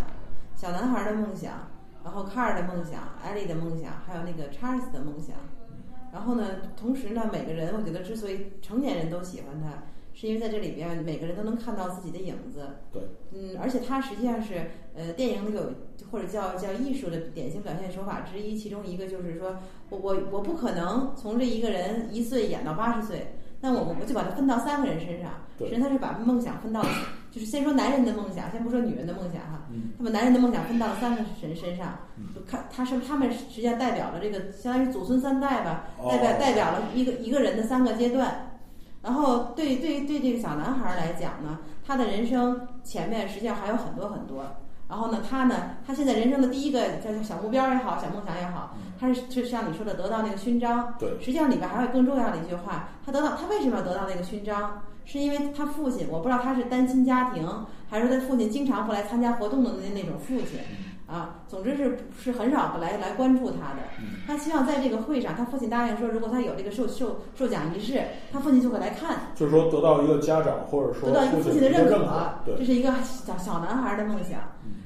[0.55, 1.67] 小男孩的梦想，
[2.03, 5.35] 然后卡尔的梦想，艾莉的梦想，还有那个查尔斯的梦想。
[6.13, 9.83] 然后呢，同时呢，每个人我觉得之所以成年人都喜欢他，
[10.21, 12.59] 是因为在这里边每个人都能看到自己的影子。
[12.93, 13.01] 对，
[13.31, 15.73] 嗯，而且它实际上是呃电影里有
[16.11, 19.57] 或者叫叫艺术的典型表现手法之一，其中一个就是说
[19.89, 26.83] 我我我不可能从这一个人一岁演到八十岁，那我我就把它分到三个人身上，对实际上他是把梦想分到，
[27.31, 31.97] 就是先说男人的梦想，先不说女人的梦想哈，嗯他把男人的梦想分到了三个人身上，
[32.35, 38.50] 就看他是他们实际上代表了这个相当于祖孙三代吧，代表哦代表了一个一个人的三个阶段。
[39.01, 44.43] 然后对对对这个小男孩儿来讲呢，他的人生前面实际上还有很多很多。
[44.87, 50.93] 然后呢，他呢，他现在人生的第一个叫叫小目标也好，小梦想也好，他是就像你说的得到那个勋章。
[50.99, 54.81] 对实际上里边还有更重要的一句话，他得到他为什么要得到那个勋章？
[55.05, 57.47] 是因为他父亲，我不知道他是单亲家庭，
[57.89, 60.59] 还是他父亲经常不来参加活动的那那种父亲。
[61.11, 63.79] 啊，总之是是很少来来关注他的。
[64.25, 68.01] 他希望在这个会上，他父亲答应说，如果他有这个授授授奖仪式，
[68.31, 69.17] 他父亲就会来看。
[69.35, 74.39] 就是说得到一个家长或者说得到一个父亲的认认可，对这是一个小小男孩的梦想。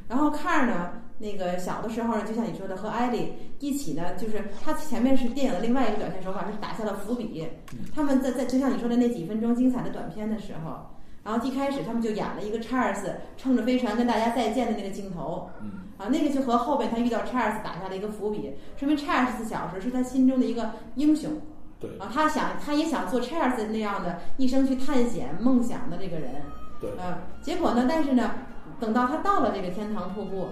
[0.08, 7.48] 然后卡尔呢，那个小的时候呢，就像你说的，和艾莉一起呢，就是他前面是电影的另外一个表现手法，是打下了伏笔。
[7.94, 10.88] 他们在在就像你说的那几分钟精彩的短片的时候，
[11.24, 15.50] 然后一开始他们就演了一个查尔斯乘着飞船跟大家再见的那个镜头。
[15.62, 21.42] 嗯啊，那个就和后边他遇到查尔斯打下了一个伏笔，说明查尔斯小时候是他心中的一个英雄。
[21.80, 26.42] 对啊，他想，他也想做查尔斯那样的一生去探险梦想的这个人。
[26.80, 28.32] 对啊，结果呢，但是呢，
[28.80, 30.48] 等到他到了这个天堂瀑布，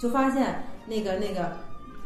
[0.00, 1.52] 就发现那个那个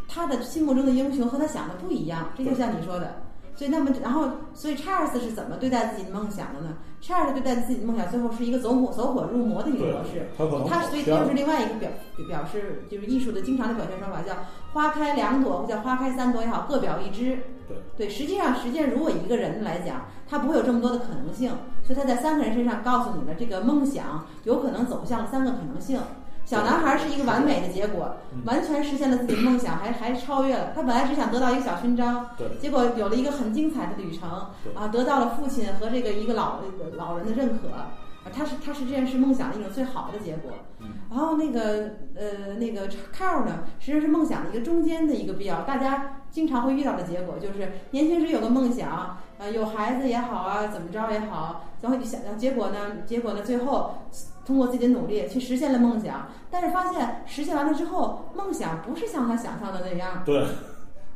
[0.08, 3.21] 他的心目中的英雄和他想的不一样，这就像你说的。
[3.62, 6.78] 所以，那么，然后，所以查尔斯是怎么对待自己的梦想的呢？
[7.00, 10.28] 查尔斯对待自己的梦想，最后是一个走火走火入魔的一个对模式。
[10.68, 11.88] 他所以这就是另外一个表
[12.26, 14.34] 表示，就是艺术的经常的表现手法，叫
[14.72, 17.38] 花开两朵或叫花开三朵也好，各表一枝。
[17.68, 21.52] 对对，实际上，实际上，如果一个人来讲，他不会有这么多的可能性，
[21.84, 26.00] 所以他在三个人身上告诉你的这个梦想，有可能走向了三个可能性。
[26.44, 30.72] 小男孩是一个完美的结果，嗯完全实现了自己的梦想，还还超越了。
[30.74, 34.28] 他本来只想得到一个小勋章，对结果有了一个很精彩的旅程
[34.74, 36.60] 啊，得到了父亲和这个一个老
[36.96, 37.92] 老人的认可啊，
[38.32, 40.50] 他是他是这件事梦想的一种最好的结果。
[40.80, 53.98] 嗯然后那个呃那个 Carl 呢，实际上是梦想的一个中间的一个必要，大家经常会遇到的结果就是年轻时有个梦想，呃有孩子也好啊，怎么着也好，然后就想，结果呢结果呢最后
[54.44, 60.44] 通过自己的努力去实现了梦想，但是发现实现完了之后，梦想不是像他想象的那样，对，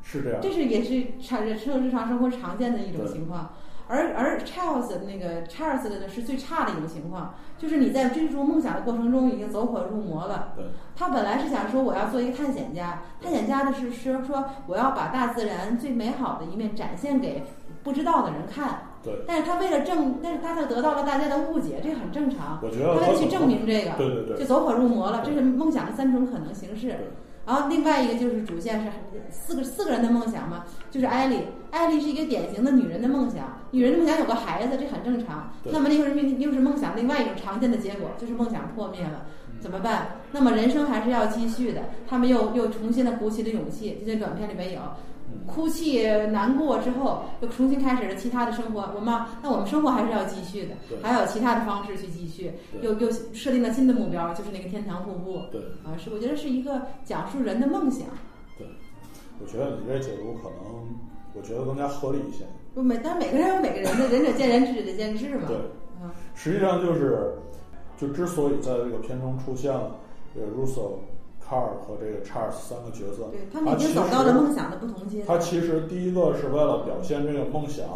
[0.03, 0.41] 是这样。
[0.41, 3.53] 这是也是常日日常生活常见的一种情况。
[3.89, 10.55] 而而 Charles 的那个 Charles 的呢是最差的一种情况，就是你在追逐梦想的过程中已经走火入魔了。
[10.57, 10.65] 对，
[10.97, 17.45] 他本来是想说我要做一个探险家，探险家的是是说我要把大自然最美好的一面展现给
[17.85, 18.81] 不知道的人看。
[19.07, 22.59] 对，但是他为了证，但是他就得到了大家的误解，这很正常。
[22.61, 25.23] 我觉得他为了去证明这个，对对对就走火入魔了。
[25.25, 26.97] 这是梦想的三种可能形式。
[27.47, 28.91] 然后另外一个就是主线是
[29.31, 35.53] 四个四个人的梦想嘛，就是艾丽，艾丽是一个典型的女人的梦想，女人的梦想有个孩子，这很正常。
[35.63, 40.09] 那么又是命又是梦想另外一种常见的结果，就是梦想破灭了，嗯怎么办？
[40.33, 41.83] 那么人生还是要继续的。
[42.09, 44.81] 他们又又重新的鼓起了勇气，就在短片里面有。
[45.37, 48.91] 嗯哭泣难过之后，又重新开始了其他的生活。
[48.95, 55.43] 我们那我们生活还是要继续的，还有其他的方式去继续，又又设定了新的目标，就是那个天堂瀑布。
[55.53, 58.07] 对，啊，是我觉得是一个讲述人的梦想。
[58.59, 58.67] 对
[59.41, 60.89] 我觉得你这解读可能，
[61.35, 62.45] 我觉得更加合理一些。
[62.75, 65.45] 不每，但每个人有每个人的仁者见仁，智者见智嘛。
[65.49, 65.57] 对，
[66.03, 67.33] 啊，实际上就是，
[67.97, 69.97] 就之所以在这个片中出现了
[70.35, 70.99] 这个 Russo、
[71.49, 75.39] Carl 和这个 Charles 三个角色，对他们已经走到了梦想的不同阶段。
[75.39, 77.87] 他其实第一个是为了表现这个梦想，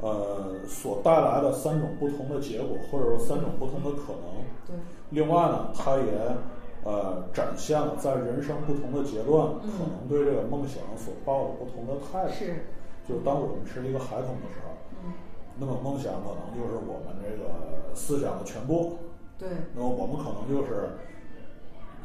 [0.00, 4.44] 呃，所带来的三种不同的结果，或者说三种不同的可能。
[4.66, 4.74] 对
[5.10, 6.12] 另外呢，他也
[6.84, 12.32] 呃展现了在人生不同的阶段，嗯可能对这个梦想所抱的不同的态度。
[12.32, 12.64] 是，
[13.06, 14.72] 就是当我们是一个孩童的时候，
[15.04, 15.12] 嗯，
[15.58, 18.96] 那么梦想可能就是我们这个思想的全部。
[19.36, 20.90] 对那么我们可能就是，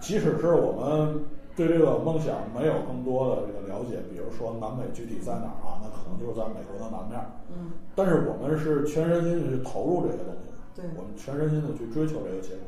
[0.02, 1.24] 即使是我们
[1.56, 7.28] 对这个梦想没有更多的这个了解，比如说南美具体在哪儿啊，那可能就是在美国的南面儿。
[7.50, 12.64] 嗯，但是我们是全身心的去投入这些东西，对我们全身心的去追求这个结果。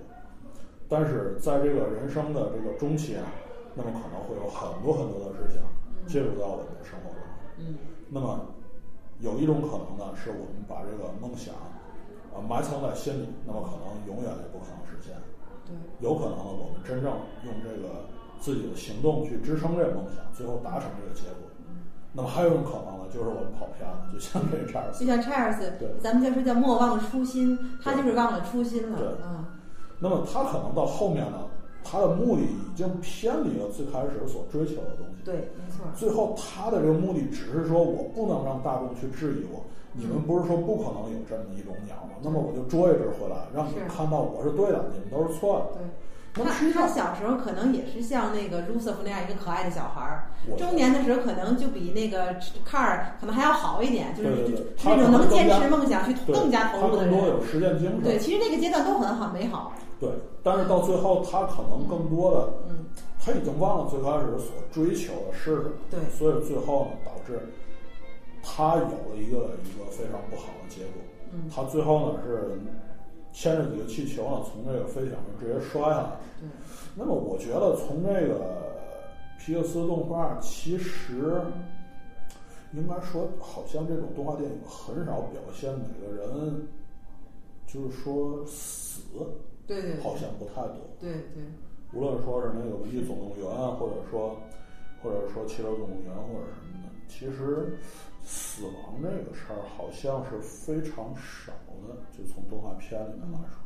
[0.89, 3.23] 但是在这个人生的这个中期啊，
[3.75, 5.61] 那么可能会有很多很多的事情
[6.05, 7.23] 介入到我们的生活中。
[7.59, 7.77] 嗯，
[8.09, 8.41] 那么
[9.19, 11.55] 有一种可能呢，是我们把这个梦想
[12.35, 15.15] 啊埋藏在心里，那么可能永远也不可能实现。
[15.99, 17.11] 对有可能呢，我们真正
[17.43, 18.05] 用这个
[18.39, 21.47] 自己的行动去支撑这个梦想，最后达成这个结果。
[22.13, 25.05] 那么还有一种可能呢，就是我们跑偏了，就像这查尔斯就。
[25.05, 28.97] 像 Charles，对咱们就说叫莫忘初心，他就是忘了初心了。
[28.97, 29.47] 对啊，
[29.97, 31.47] 那么他可能到后面呢，
[31.85, 35.23] 他的目的已经偏离了最开始所追求的东西。
[35.23, 35.85] 对，没错。
[35.95, 39.63] 最后他的这个目的只是说我不能让大众去质疑我，
[39.93, 42.15] 你们不是说不可能有这么一种鸟吗？
[42.21, 45.79] 那么我就捉一只回来，让你们看到我是对的，你们都是错的。
[45.79, 45.89] 对。
[46.33, 52.33] 他实他小时候可能也是像那个 Rusef 那样一个可爱的小孩儿，我中年的时候可能就比那个
[52.65, 54.29] Car 可能还要好一点，就是
[54.85, 57.13] 那种能坚持梦想去更加投入的人。
[57.13, 58.01] 他更多有实践精神。
[58.01, 59.73] 对，其实那个阶段都很好美好。
[59.99, 60.09] 对，
[60.41, 62.85] 但是到最后，他可能更多的，嗯，
[63.19, 67.41] 他已经忘了最开始所追求的是什么，对所以最后呢，导致
[68.43, 71.01] 他有了一个一个非常不好的结果。
[71.33, 72.59] 嗯他最后呢是
[73.31, 76.09] 牵着几个气球呢，从这个飞艇上直接摔下来。
[76.39, 76.49] 对，
[76.95, 78.75] 那么我觉得从这个
[79.39, 81.41] 皮克斯动画，其实
[82.73, 86.67] 应该说，好像这种动画电影很少表现每个人，
[87.65, 89.01] 就是说死，
[89.65, 90.77] 对对好像不太多。
[90.99, 91.43] 对对
[91.93, 94.35] 无论说是那个《文具总动员》，或者说，
[95.01, 97.77] 或者说《汽车总动员》或者什么的，其实
[98.23, 101.51] 死亡这个事儿好像是非常少
[101.87, 103.57] 的，就从动画片里面来说。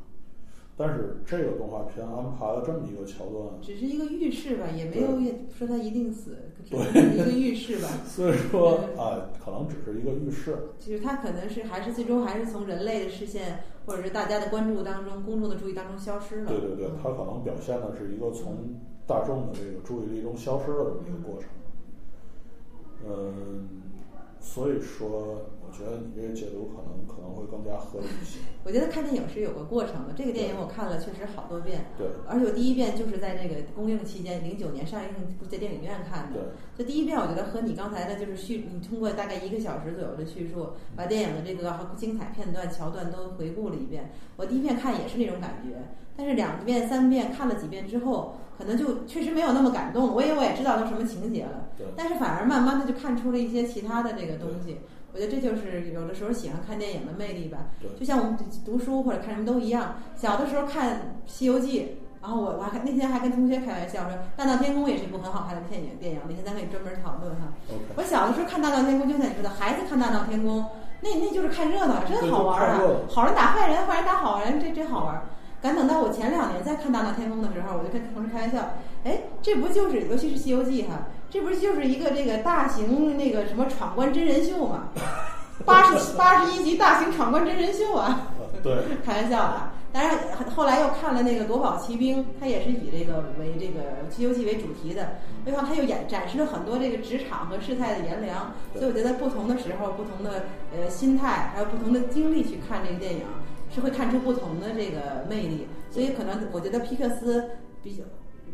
[0.77, 5.07] 但是这个动画片安排了这么一个桥段，只是一个预示吧，也没有
[5.57, 7.87] 说他一定死，只是一个预示吧。
[8.05, 10.57] 所以说对啊，可能只是一个预示。
[10.77, 16.47] 就是他可能是还是最终还是从人类的视线或者是大家的关注当中、公众的注意当中消失了。
[16.47, 18.75] 对对对，嗯它可能表现的是一个从
[19.07, 21.49] 大众的这个注意力中消失的这么一个过程。
[23.07, 23.69] 嗯，
[24.45, 28.39] 所以说，我觉得你这个解读可能可能会更加合理一些。
[28.63, 35.09] 我觉得看电影是有个过程的，这个电影我看了确实好多遍，对而且我第一遍就是在那个公映期间，零九年上映
[35.49, 36.39] 在电影院看的。
[36.39, 44.11] 对，就第一遍，我觉得和你刚才的就是叙，你通过大概一个小时左右的叙述，把电影的这个精彩片段、桥段都回顾了一遍。
[44.37, 45.81] 我第一遍看也是那种感觉，
[46.17, 50.13] 但是两遍、三遍看了几遍之后，可能就确实没有那么感动。
[50.13, 54.79] 我以为我也知道都什么情节了，但是反而慢慢的就看出了一些其他的这个东西。
[55.13, 57.59] 我觉得这就是有的时候喜欢看电影的魅力吧。
[57.99, 60.95] 就像我们读书或者看什么都一样，小的时候看
[61.25, 61.81] 《西游记》。
[62.21, 67.53] 然后我我还那天还跟同学开玩笑说，《大闹天宫》也是一部很好看的电影电影，哪天咱可以专门讨论哈。
[67.95, 70.59] 我小的时候看《大闹天宫》，就像你说的，孩子看《大闹天宫》，
[71.01, 72.81] 那那就是看热闹，真好玩啊！
[73.07, 75.21] 好人打坏人，坏人打好人，这真好玩。
[75.65, 84.89] 赶等到我前两年再看《大闹天宫》的时候，我就跟同事开玩笑，哎，这不就是尤其是《西游记》哈，这不就是一个这个大型那个什么闯关真人秀嘛？
[85.65, 88.27] 八十八十一集大型闯关真人秀啊！
[88.37, 89.71] 呃对， 开玩笑啊！
[89.91, 90.19] 当然，
[90.55, 93.79] 后来又看了那个《夺宝奇兵》，它也是以这个为这个
[94.15, 95.17] 《西游记》为主题的。
[95.45, 98.51] 另外，它又演展示了很多这个职场和世态的炎凉。
[98.73, 103.21] 所以我觉得不同的时候、不同的呃心态，还有不同的经历去看这个电影，
[103.69, 105.67] 是会看出不同的这个魅力。
[105.91, 107.51] 所以可能我觉得皮克斯
[107.81, 108.03] 比较。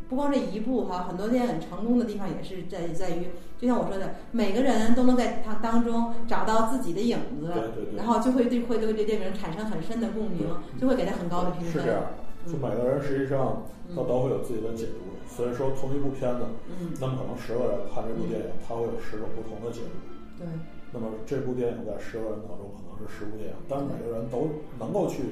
[0.09, 11.71] 不光这一部哈，很多电影成功的地方也是在在于，就像我说的，每个人都能在它当中找到自己的影子，对对对然后就会对会对这电影产生很深的共鸣，就会给他很高的评分。
[11.71, 12.03] 是这样。
[12.45, 13.63] 就每个人实际上
[13.95, 20.43] 他都会有自己的解读，所以说同一部片子，嗯，那么可能十个人看这部电影，他会有十种不同的解读。
[20.43, 20.47] 对，
[20.93, 25.23] 那么这部电影在十个人当中可能是十部电影，但是每个人都能够去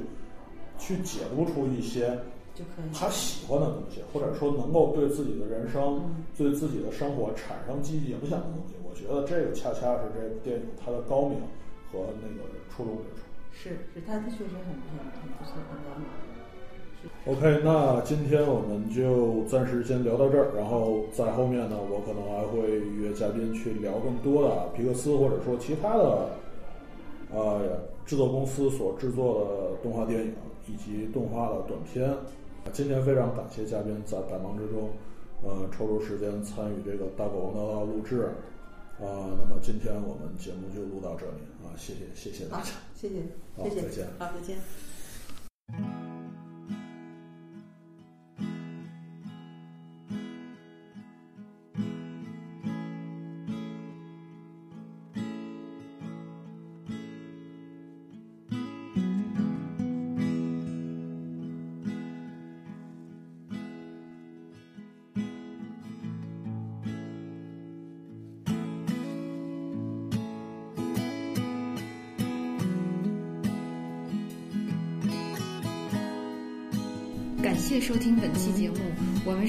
[0.77, 2.17] 去解读出一些
[2.55, 2.93] 就可以。
[2.93, 8.75] 他喜欢的东西，或者说能够对自己的人生、嗯对自己的生活产生积极影响的东西。
[8.87, 11.37] 我觉得这个恰恰是这部电影它的高明
[11.91, 13.27] 和那个出众之处。
[13.51, 16.07] 是是，它它确实很很很不错，很完美。
[17.25, 26.29] OK，那今天我们就暂时先聊到这儿，然后在后面呢，我可能还会约嘉宾去聊更多的皮克斯或者说其他的
[27.31, 30.33] 呃制作公司所制作的动画电影
[30.67, 32.11] 以及动画的短片。
[32.73, 34.89] 今天非常感谢嘉宾在百忙之中，
[35.43, 38.29] 呃，抽出时间参与这个大狗王道道录制。
[38.99, 43.15] 啊、那么今天我们节目就录到这里啊，谢谢谢谢大家。，谢谢，
[43.55, 46.08] 好谢谢，再见好，再见。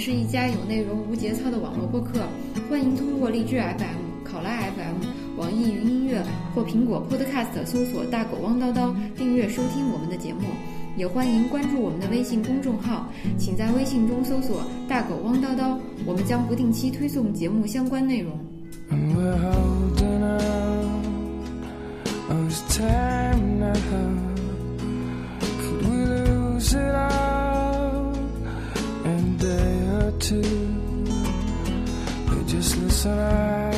[0.01, 2.21] 是一家有内容无节操的网络播客，
[2.71, 6.25] 欢迎通过荔枝 FM、考拉 FM、网易云音乐
[6.55, 10.41] 或苹果 Podcast 搜索“大狗汪叨叨”，订阅收听我们的节目。
[10.97, 15.77] 也欢迎关注我们的微信公众号，请在微信中搜索“大狗汪叨叨”，
[16.07, 18.33] 我们将不定期推送节目相关内容。
[18.91, 21.05] And we're holding on.
[22.31, 24.30] Oh, it's time now.
[33.01, 33.75] Listen up.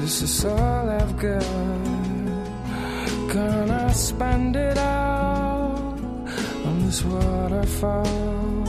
[0.00, 1.44] This is all I've got.
[3.28, 5.98] Gonna spend it all
[6.64, 8.64] on this waterfall.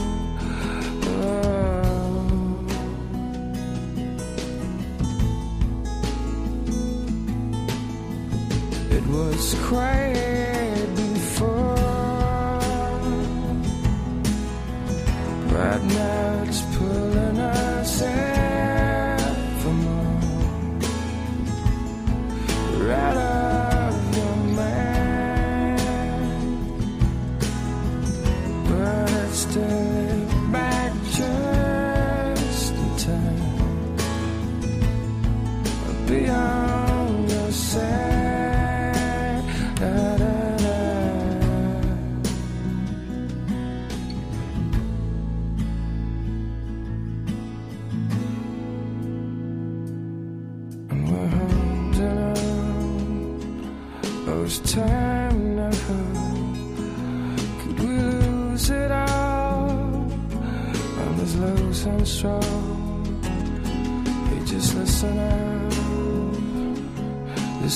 [1.06, 1.46] Oh.
[8.90, 11.76] It was quiet before,
[15.52, 16.67] but now it's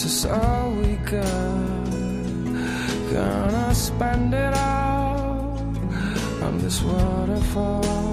[0.02, 1.90] this is all we got.
[3.12, 5.58] Gonna spend it all
[6.42, 8.11] on this waterfall.